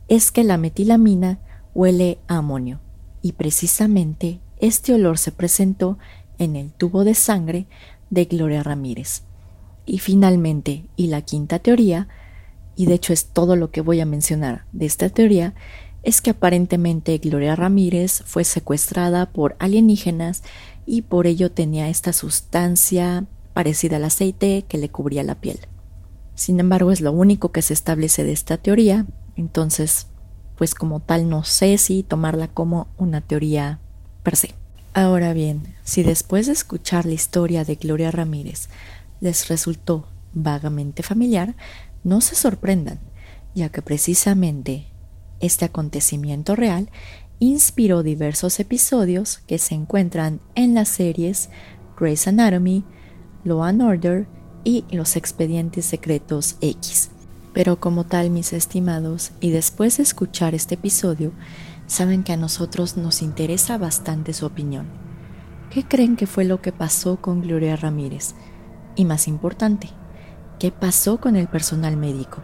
es 0.08 0.32
que 0.32 0.46
la 0.46 0.58
metilamina 0.58 1.40
huele 1.74 2.20
a 2.28 2.38
amonio 2.38 2.80
y 3.22 3.34
precisamente 3.34 4.40
este 4.60 4.94
olor 4.94 5.18
se 5.18 5.34
presentó 5.34 5.98
en 6.38 6.56
el 6.56 6.72
tubo 6.72 7.04
de 7.04 7.14
sangre 7.14 7.68
de 8.10 8.24
Gloria 8.26 8.64
Ramírez. 8.64 9.24
Y 9.86 10.00
finalmente, 10.00 10.86
y 10.96 11.08
la 11.08 11.24
quinta 11.24 11.60
teoría, 11.60 12.08
y 12.78 12.86
de 12.86 12.94
hecho 12.94 13.12
es 13.12 13.26
todo 13.26 13.58
lo 13.58 13.70
que 13.70 13.82
voy 13.82 14.00
a 14.00 14.06
mencionar 14.06 14.66
de 14.72 14.86
esta 14.86 15.10
teoría, 15.10 15.56
es 16.06 16.22
que 16.22 16.30
aparentemente 16.30 17.18
Gloria 17.18 17.56
Ramírez 17.56 18.22
fue 18.26 18.44
secuestrada 18.44 19.26
por 19.26 19.56
alienígenas 19.60 20.44
y 20.86 21.02
por 21.02 21.26
ello 21.26 21.52
tenía 21.52 21.90
esta 21.90 22.14
sustancia 22.14 23.26
parecida 23.54 23.98
al 23.98 24.06
aceite 24.06 24.66
que 24.68 24.78
le 24.78 24.90
cubría 24.90 25.24
la 25.24 25.36
piel. 25.36 25.60
Sin 26.36 26.60
embargo, 26.60 26.92
es 26.92 27.02
lo 27.02 27.12
único 27.12 27.52
que 27.52 27.64
se 27.64 27.74
establece 27.74 28.24
de 28.24 28.34
esta 28.34 28.58
teoría, 28.58 29.08
entonces, 29.36 30.06
pues 30.58 30.76
como 30.76 31.00
tal 31.00 31.28
no 31.28 31.44
sé 31.44 31.78
si 31.80 32.04
tomarla 32.04 32.50
como 32.50 32.88
una 32.98 33.22
teoría 33.22 33.80
per 34.22 34.36
se. 34.36 34.54
Ahora 34.94 35.34
bien, 35.34 35.76
si 35.84 36.04
después 36.04 36.46
de 36.46 36.54
escuchar 36.54 37.06
la 37.08 37.14
historia 37.14 37.66
de 37.66 37.76
Gloria 37.76 38.12
Ramírez 38.12 38.70
les 39.22 39.48
resultó 39.48 40.08
vagamente 40.34 41.02
familiar, 41.02 41.56
no 42.04 42.22
se 42.22 42.36
sorprendan, 42.36 43.00
ya 43.56 43.70
que 43.70 43.82
precisamente 43.82 44.86
este 45.40 45.66
acontecimiento 45.66 46.56
real 46.56 46.90
inspiró 47.40 48.04
diversos 48.04 48.60
episodios 48.60 49.40
que 49.48 49.58
se 49.58 49.76
encuentran 49.76 50.40
en 50.56 50.74
las 50.74 50.90
series 50.90 51.50
Grey's 52.00 52.28
Anatomy, 52.28 52.84
Law 53.44 53.64
and 53.64 53.82
Order 53.82 54.28
y 54.64 54.86
Los 54.90 55.16
Expedientes 55.16 55.86
Secretos 55.86 56.58
X. 56.62 57.12
Pero 57.54 57.80
como 57.80 58.06
tal, 58.06 58.32
mis 58.32 58.52
estimados, 58.52 59.32
y 59.40 59.52
después 59.52 59.98
de 59.98 60.04
escuchar 60.04 60.56
este 60.56 60.76
episodio, 60.76 61.32
saben 61.88 62.24
que 62.24 62.34
a 62.34 62.38
nosotros 62.38 62.98
nos 62.98 63.22
interesa 63.22 63.78
bastante 63.78 64.34
su 64.34 64.46
opinión. 64.46 64.88
¿Qué 65.70 65.84
creen 65.84 66.16
que 66.16 66.28
fue 66.28 66.46
lo 66.46 66.62
que 66.62 66.72
pasó 66.72 67.18
con 67.18 67.42
Gloria 67.42 67.76
Ramírez? 67.76 68.34
Y 68.96 69.06
más 69.06 69.28
importante, 69.28 69.90
¿qué 70.60 70.72
pasó 70.72 71.20
con 71.20 71.36
el 71.36 71.48
personal 71.48 71.98
médico? 71.98 72.42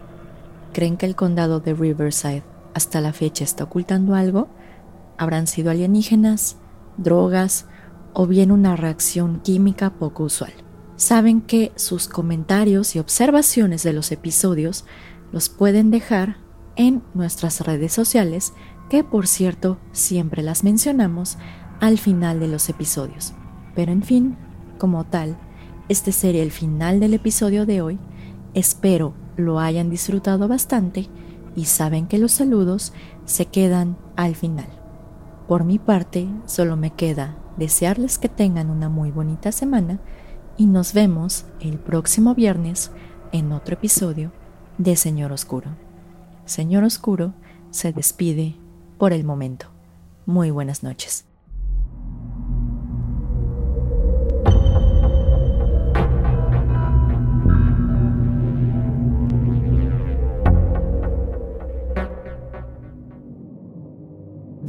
¿Creen 0.72 0.96
que 0.96 1.06
el 1.06 1.16
condado 1.16 1.60
de 1.60 1.74
Riverside 1.74 2.42
hasta 2.74 3.00
la 3.00 3.12
fecha 3.12 3.44
está 3.44 3.64
ocultando 3.64 4.14
algo? 4.14 4.48
¿Habrán 5.18 5.46
sido 5.46 5.70
alienígenas, 5.70 6.56
drogas 6.96 7.66
o 8.12 8.26
bien 8.26 8.50
una 8.50 8.76
reacción 8.76 9.40
química 9.40 9.90
poco 9.90 10.24
usual? 10.24 10.52
Saben 10.96 11.40
que 11.40 11.72
sus 11.76 12.08
comentarios 12.08 12.94
y 12.96 12.98
observaciones 12.98 13.82
de 13.82 13.92
los 13.92 14.12
episodios 14.12 14.84
los 15.32 15.48
pueden 15.48 15.90
dejar 15.90 16.36
en 16.76 17.02
nuestras 17.14 17.60
redes 17.60 17.92
sociales, 17.92 18.52
que 18.88 19.04
por 19.04 19.26
cierto 19.26 19.78
siempre 19.92 20.42
las 20.42 20.64
mencionamos 20.64 21.38
al 21.80 21.98
final 21.98 22.40
de 22.40 22.48
los 22.48 22.68
episodios. 22.68 23.32
Pero 23.74 23.92
en 23.92 24.02
fin, 24.02 24.36
como 24.78 25.04
tal, 25.04 25.36
este 25.88 26.12
sería 26.12 26.42
el 26.42 26.52
final 26.52 27.00
del 27.00 27.14
episodio 27.14 27.66
de 27.66 27.82
hoy. 27.82 27.98
Espero 28.54 29.14
lo 29.36 29.58
hayan 29.58 29.90
disfrutado 29.90 30.46
bastante 30.46 31.08
y 31.54 31.66
saben 31.66 32.06
que 32.06 32.18
los 32.18 32.32
saludos 32.32 32.92
se 33.24 33.46
quedan 33.46 33.96
al 34.16 34.34
final. 34.34 34.68
Por 35.48 35.64
mi 35.64 35.78
parte, 35.78 36.28
solo 36.46 36.76
me 36.76 36.90
queda 36.90 37.36
desearles 37.56 38.18
que 38.18 38.28
tengan 38.28 38.70
una 38.70 38.88
muy 38.88 39.10
bonita 39.10 39.52
semana 39.52 40.00
y 40.56 40.66
nos 40.66 40.92
vemos 40.92 41.46
el 41.60 41.78
próximo 41.78 42.34
viernes 42.34 42.90
en 43.32 43.52
otro 43.52 43.74
episodio 43.74 44.32
de 44.78 44.96
Señor 44.96 45.32
Oscuro. 45.32 45.76
Señor 46.44 46.84
Oscuro 46.84 47.34
se 47.70 47.92
despide 47.92 48.56
por 48.98 49.12
el 49.12 49.24
momento. 49.24 49.66
Muy 50.26 50.50
buenas 50.50 50.82
noches. 50.82 51.31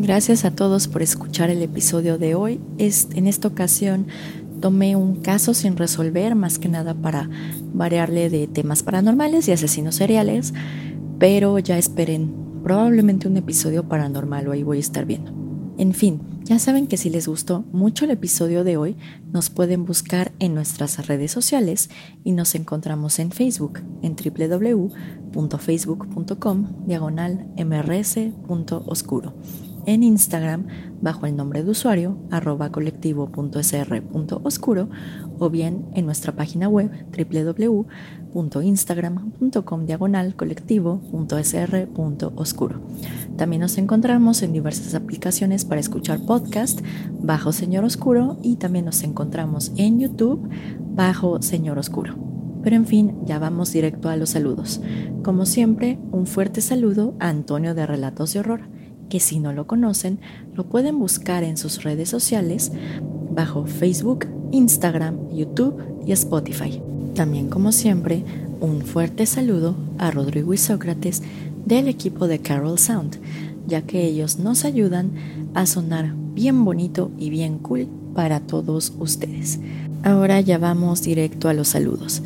Gracias 0.04 0.44
a 0.44 0.52
todos 0.52 0.89
por 0.89 1.02
escuchar 1.02 1.50
el 1.50 1.62
episodio 1.62 2.18
de 2.18 2.36
hoy. 2.36 2.60
en 2.78 3.26
esta 3.26 3.48
ocasión 3.48 4.08
tomé 4.60 4.98
un 4.98 5.22
caso 5.22 5.54
sin 5.54 5.78
resolver, 5.78 6.36
más 6.36 6.60
que 6.60 6.68
nada 6.68 6.94
para 6.94 7.30
variarle 7.74 8.30
de 8.30 8.48
temas 8.48 8.84
paranormales 8.84 9.48
y 9.48 9.54
asesinos 9.54 9.96
seriales, 9.96 10.54
pero 11.20 11.58
ya 11.58 11.78
esperen 11.78 12.36
probablemente 12.63 13.30
un 13.30 13.38
episodio 13.38 13.88
paranormal 13.88 14.50
o 14.50 14.52
ahí 14.52 14.63
voy 14.63 14.76
a 14.76 14.82
estar 14.82 15.06
viendo. 15.06 15.32
En 15.78 15.94
fin, 15.94 16.20
ya 16.44 16.60
saben 16.60 16.88
que 16.88 16.98
si 16.98 17.10
les 17.10 17.30
gustó 17.30 17.63
mucho 17.72 18.04
el 18.04 18.12
episodio 18.12 18.66
de 18.66 18.76
hoy, 18.76 18.98
nos 19.32 19.50
pueden 19.50 19.86
buscar 19.86 20.34
en 20.39 20.54
nuestras 20.54 21.08
redes 21.08 21.32
sociales 21.32 21.89
y 22.26 22.34
nos 22.34 22.56
encontramos 22.56 23.20
en 23.20 23.32
Facebook 23.32 23.80
en 24.02 24.18
www.facebook.com 24.18 26.88
diagonal 26.88 27.48
mrs.oscuro 27.56 29.34
en 29.86 30.04
Instagram 30.04 30.67
bajo 31.02 31.26
el 31.26 31.36
nombre 31.36 31.63
de 31.63 31.72
usuario 31.72 32.17
arroba 32.32 32.72
colectivo.sr.oscuro 32.72 34.89
o 35.39 35.50
bien 35.50 35.88
en 35.93 36.06
nuestra 36.06 36.34
página 36.34 36.69
web 36.69 36.89
www.instagram.com 38.34 39.86
diagonal 39.86 40.36
colectivo.sr.oscuro. 40.36 42.82
También 43.38 43.62
nos 43.62 43.78
encontramos 43.78 44.41
en 44.41 44.54
diversas 44.54 44.96
aplicaciones 44.96 45.65
para 45.65 45.82
escuchar 45.82 46.26
podcast 46.26 46.80
bajo 47.19 47.52
Señor 47.52 47.84
Oscuro 47.84 48.39
y 48.41 48.56
también 48.56 48.86
nos 48.86 49.04
encontramos 49.04 49.74
en 49.76 50.00
YouTube 50.00 50.50
bajo 50.96 51.41
Señor 51.41 51.78
Oscuro. 51.80 52.15
Pero 52.63 52.78
en 52.78 52.88
fin, 52.88 53.17
ya 53.26 53.39
vamos 53.39 53.74
directo 53.74 54.08
a 54.08 54.15
los 54.15 54.30
saludos. 54.32 54.80
Como 55.22 55.46
siempre, 55.46 56.00
un 56.12 56.28
fuerte 56.28 56.62
saludo 56.62 57.13
a 57.19 57.28
Antonio 57.28 57.76
de 57.76 57.86
Relatos 57.86 58.32
de 58.34 58.39
Horror 58.39 58.62
que 59.13 59.19
si 59.19 59.39
no 59.39 59.54
lo 59.54 59.67
conocen, 59.67 60.17
lo 60.56 60.63
pueden 60.63 60.97
buscar 60.97 61.43
en 61.43 61.56
sus 61.56 61.84
redes 61.84 62.10
sociales 62.10 62.71
bajo 63.30 63.67
Facebook, 63.67 64.26
Instagram, 64.52 65.30
YouTube 65.32 65.80
y 66.04 66.13
Spotify. 66.13 66.82
También 67.13 67.47
como 67.47 67.71
siempre, 67.71 68.23
un 68.60 68.82
fuerte 68.82 69.28
saludo 69.28 69.76
a 69.99 70.10
Rodrigo 70.10 70.52
y 70.52 70.58
Sócrates 70.58 71.21
del 71.63 71.89
equipo 71.89 72.28
de 72.28 72.39
Carol 72.39 72.80
Sound, 72.80 73.19
ya 73.67 73.84
que 73.84 74.04
ellos 74.04 74.39
nos 74.39 74.65
ayudan 74.65 75.12
a 75.54 75.67
sonar 75.67 76.15
bien 76.34 76.65
bonito 76.65 77.12
y 77.19 77.30
bien 77.30 77.60
cool 77.60 77.88
para 78.15 78.39
todos 78.39 78.93
ustedes. 78.97 79.60
Ahora 80.02 80.41
ya 80.41 80.58
vamos 80.58 81.04
directo 81.04 81.49
a 81.49 81.54
los 81.54 81.67
saludos. 81.67 82.23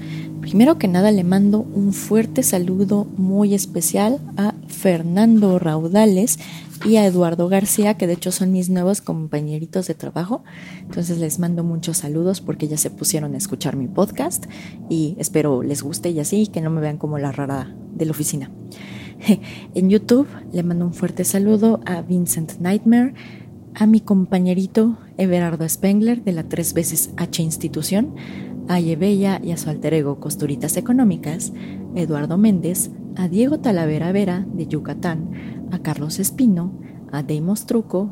Primero 0.47 0.77
que 0.77 0.87
nada 0.87 1.11
le 1.11 1.25
mando 1.25 1.59
un 1.59 1.91
fuerte 1.91 2.41
saludo 2.41 3.03
muy 3.17 3.53
especial 3.53 4.21
a 4.37 4.53
Fernando 4.69 5.59
Raudales 5.59 6.39
y 6.85 6.95
a 6.95 7.05
Eduardo 7.05 7.49
García, 7.49 7.95
que 7.95 8.07
de 8.07 8.13
hecho 8.13 8.31
son 8.31 8.53
mis 8.53 8.69
nuevos 8.69 9.01
compañeritos 9.01 9.87
de 9.87 9.93
trabajo. 9.93 10.45
Entonces 10.83 11.17
les 11.17 11.37
mando 11.39 11.65
muchos 11.65 11.97
saludos 11.97 12.39
porque 12.39 12.69
ya 12.69 12.77
se 12.77 12.89
pusieron 12.89 13.33
a 13.33 13.37
escuchar 13.37 13.75
mi 13.75 13.89
podcast 13.89 14.45
y 14.89 15.17
espero 15.19 15.63
les 15.63 15.83
guste 15.83 16.11
y 16.11 16.21
así, 16.21 16.47
que 16.47 16.61
no 16.61 16.69
me 16.69 16.79
vean 16.79 16.97
como 16.97 17.17
la 17.17 17.33
rara 17.33 17.75
de 17.93 18.05
la 18.05 18.11
oficina. 18.11 18.49
En 19.75 19.89
YouTube 19.89 20.27
le 20.53 20.63
mando 20.63 20.85
un 20.85 20.93
fuerte 20.93 21.25
saludo 21.25 21.81
a 21.85 22.01
Vincent 22.03 22.53
Nightmare, 22.61 23.15
a 23.73 23.85
mi 23.85 23.99
compañerito 23.99 24.97
Everardo 25.17 25.67
Spengler 25.67 26.23
de 26.23 26.31
la 26.31 26.43
tres 26.47 26.73
veces 26.73 27.09
H 27.17 27.43
institución, 27.43 28.15
a 28.67 28.79
Yebella 28.79 29.39
y 29.43 29.51
a 29.51 29.57
su 29.57 29.69
alter 29.69 29.93
ego 29.93 30.19
Costuritas 30.19 30.77
Económicas, 30.77 31.53
Eduardo 31.95 32.37
Méndez, 32.37 32.91
a 33.15 33.27
Diego 33.27 33.59
Talavera 33.59 34.11
Vera 34.11 34.45
de 34.53 34.67
Yucatán, 34.67 35.67
a 35.71 35.79
Carlos 35.79 36.19
Espino, 36.19 36.71
a 37.11 37.23
Deimos 37.23 37.65
Truco 37.65 38.11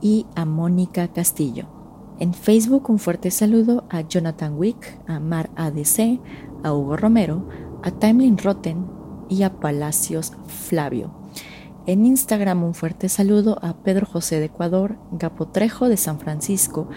y 0.00 0.26
a 0.34 0.44
Mónica 0.44 1.08
Castillo. 1.08 1.66
En 2.20 2.34
Facebook 2.34 2.90
un 2.90 2.98
fuerte 2.98 3.30
saludo 3.30 3.84
a 3.90 4.02
Jonathan 4.02 4.56
Wick, 4.56 5.00
a 5.06 5.18
Mar 5.18 5.50
ADC, 5.56 6.20
a 6.62 6.72
Hugo 6.72 6.96
Romero, 6.96 7.48
a 7.82 7.90
Timeline 7.90 8.38
Rotten 8.38 8.86
y 9.28 9.42
a 9.42 9.58
Palacios 9.58 10.32
Flavio. 10.46 11.10
En 11.86 12.06
Instagram 12.06 12.64
un 12.64 12.72
fuerte 12.72 13.10
saludo 13.10 13.58
a 13.62 13.74
Pedro 13.82 14.06
José 14.06 14.38
de 14.40 14.46
Ecuador, 14.46 14.96
Gapotrejo 15.12 15.90
de 15.90 15.98
San 15.98 16.18
Francisco, 16.18 16.88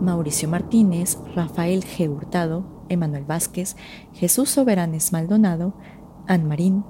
Mauricio 0.00 0.48
Martínez, 0.48 1.18
Rafael 1.34 1.84
G. 1.84 2.08
Hurtado, 2.08 2.64
Emanuel 2.88 3.24
Vázquez, 3.24 3.76
Jesús 4.12 4.50
Soberanes 4.50 5.12
Maldonado, 5.12 5.74
Anne 6.26 6.44
Marín, 6.44 6.84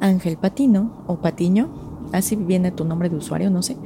Ángel 0.00 0.36
Patino 0.36 1.04
o 1.06 1.20
Patiño, 1.20 2.08
así 2.12 2.36
viene 2.36 2.70
tu 2.70 2.84
nombre 2.84 3.08
de 3.08 3.16
usuario, 3.16 3.50
no 3.50 3.62
sé, 3.62 3.76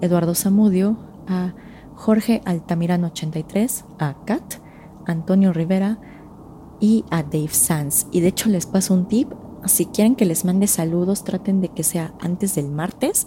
Eduardo 0.00 0.34
Zamudio, 0.34 0.96
a 1.26 1.54
Jorge 1.94 2.42
Altamirano 2.44 3.08
83, 3.08 3.84
a 3.98 4.24
Kat, 4.24 4.54
Antonio 5.06 5.52
Rivera 5.52 5.98
y 6.80 7.04
a 7.10 7.22
Dave 7.22 7.48
Sanz. 7.48 8.06
Y 8.12 8.20
de 8.20 8.28
hecho 8.28 8.48
les 8.48 8.66
paso 8.66 8.94
un 8.94 9.08
tip, 9.08 9.32
si 9.66 9.86
quieren 9.86 10.14
que 10.14 10.24
les 10.24 10.44
mande 10.44 10.66
saludos, 10.66 11.24
traten 11.24 11.60
de 11.60 11.68
que 11.68 11.82
sea 11.82 12.14
antes 12.20 12.54
del 12.54 12.70
martes, 12.70 13.26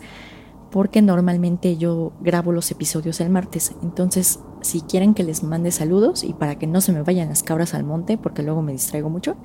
porque 0.72 1.02
normalmente 1.02 1.78
yo 1.78 2.14
grabo 2.22 2.54
los 2.54 2.72
episodios 2.72 3.20
el 3.20 3.30
martes. 3.30 3.76
Entonces, 3.84 4.40
si 4.62 4.82
quieren 4.82 5.14
que 5.14 5.24
les 5.24 5.44
mande 5.44 5.72
saludos 5.72 6.24
y 6.24 6.34
para 6.34 6.58
que 6.58 6.68
no 6.68 6.82
se 6.82 6.94
me 6.94 7.02
vayan 7.04 7.30
las 7.30 7.44
cabras 7.44 7.74
al 7.74 7.84
monte, 7.84 8.18
porque 8.18 8.44
luego 8.44 8.62
me 8.62 8.72
distraigo 8.72 9.10
mucho, 9.10 9.36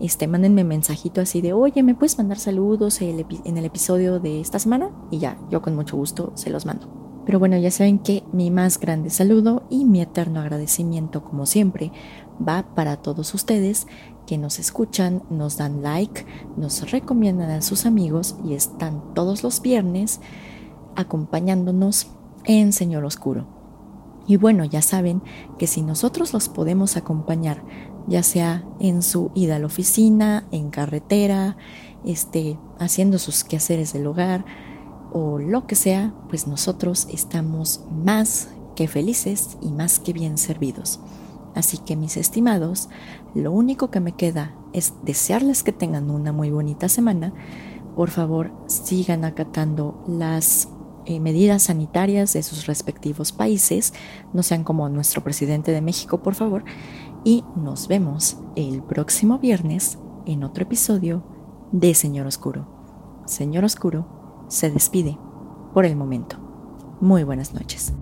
este, 0.00 0.26
mándenme 0.26 0.64
mensajito 0.64 1.20
así 1.20 1.40
de, 1.40 1.52
oye, 1.52 1.82
¿me 1.82 1.94
puedes 1.94 2.18
mandar 2.18 2.38
saludos 2.38 3.00
en 3.00 3.56
el 3.58 3.64
episodio 3.64 4.20
de 4.20 4.40
esta 4.40 4.58
semana? 4.58 4.90
Y 5.10 5.18
ya, 5.18 5.38
yo 5.50 5.62
con 5.62 5.74
mucho 5.74 5.96
gusto 5.96 6.32
se 6.34 6.50
los 6.50 6.66
mando. 6.66 6.88
Pero 7.28 7.38
bueno, 7.38 7.58
ya 7.58 7.70
saben 7.70 7.98
que 7.98 8.24
mi 8.32 8.50
más 8.50 8.80
grande 8.80 9.10
saludo 9.10 9.64
y 9.68 9.84
mi 9.84 10.00
eterno 10.00 10.40
agradecimiento, 10.40 11.22
como 11.22 11.44
siempre, 11.44 11.92
va 12.40 12.74
para 12.74 12.96
todos 12.96 13.34
ustedes 13.34 13.86
que 14.26 14.38
nos 14.38 14.58
escuchan, 14.58 15.22
nos 15.28 15.58
dan 15.58 15.82
like, 15.82 16.24
nos 16.56 16.90
recomiendan 16.90 17.50
a 17.50 17.60
sus 17.60 17.84
amigos 17.84 18.36
y 18.46 18.54
están 18.54 19.14
todos 19.14 19.42
los 19.42 19.60
viernes 19.60 20.20
acompañándonos 20.96 22.06
en 22.44 22.72
Señor 22.72 23.04
Oscuro. 23.04 23.57
Y 24.28 24.36
bueno, 24.36 24.64
ya 24.64 24.82
saben 24.82 25.22
que 25.58 25.66
si 25.66 25.82
nosotros 25.82 26.34
los 26.34 26.50
podemos 26.50 26.98
acompañar, 26.98 27.64
ya 28.06 28.22
sea 28.22 28.64
en 28.78 29.02
su 29.02 29.30
ida 29.34 29.56
a 29.56 29.58
la 29.58 29.66
oficina, 29.66 30.46
en 30.52 30.68
carretera, 30.68 31.56
este, 32.04 32.58
haciendo 32.78 33.18
sus 33.18 33.42
quehaceres 33.42 33.94
del 33.94 34.06
hogar 34.06 34.44
o 35.12 35.38
lo 35.38 35.66
que 35.66 35.74
sea, 35.74 36.14
pues 36.28 36.46
nosotros 36.46 37.08
estamos 37.10 37.84
más 37.90 38.50
que 38.76 38.86
felices 38.86 39.56
y 39.62 39.72
más 39.72 39.98
que 39.98 40.12
bien 40.12 40.36
servidos. 40.36 41.00
Así 41.54 41.78
que 41.78 41.96
mis 41.96 42.18
estimados, 42.18 42.90
lo 43.34 43.50
único 43.50 43.90
que 43.90 44.00
me 44.00 44.12
queda 44.12 44.54
es 44.74 44.92
desearles 45.04 45.62
que 45.62 45.72
tengan 45.72 46.10
una 46.10 46.32
muy 46.32 46.50
bonita 46.50 46.90
semana. 46.90 47.32
Por 47.96 48.10
favor, 48.10 48.52
sigan 48.66 49.24
acatando 49.24 50.04
las 50.06 50.68
eh, 51.08 51.20
medidas 51.20 51.62
sanitarias 51.62 52.34
de 52.34 52.42
sus 52.42 52.66
respectivos 52.66 53.32
países. 53.32 53.94
No 54.34 54.42
sean 54.42 54.62
como 54.62 54.90
nuestro 54.90 55.24
presidente 55.24 55.72
de 55.72 55.80
México, 55.80 56.22
por 56.22 56.34
favor. 56.34 56.64
Y 57.24 57.44
nos 57.56 57.88
vemos 57.88 58.36
el 58.56 58.82
próximo 58.82 59.38
viernes 59.38 59.98
en 60.26 60.44
otro 60.44 60.64
episodio 60.64 61.24
de 61.72 61.94
Señor 61.94 62.26
Oscuro. 62.26 63.22
Señor 63.24 63.64
Oscuro 63.64 64.44
se 64.48 64.70
despide 64.70 65.18
por 65.72 65.86
el 65.86 65.96
momento. 65.96 66.36
Muy 67.00 67.24
buenas 67.24 67.54
noches. 67.54 67.94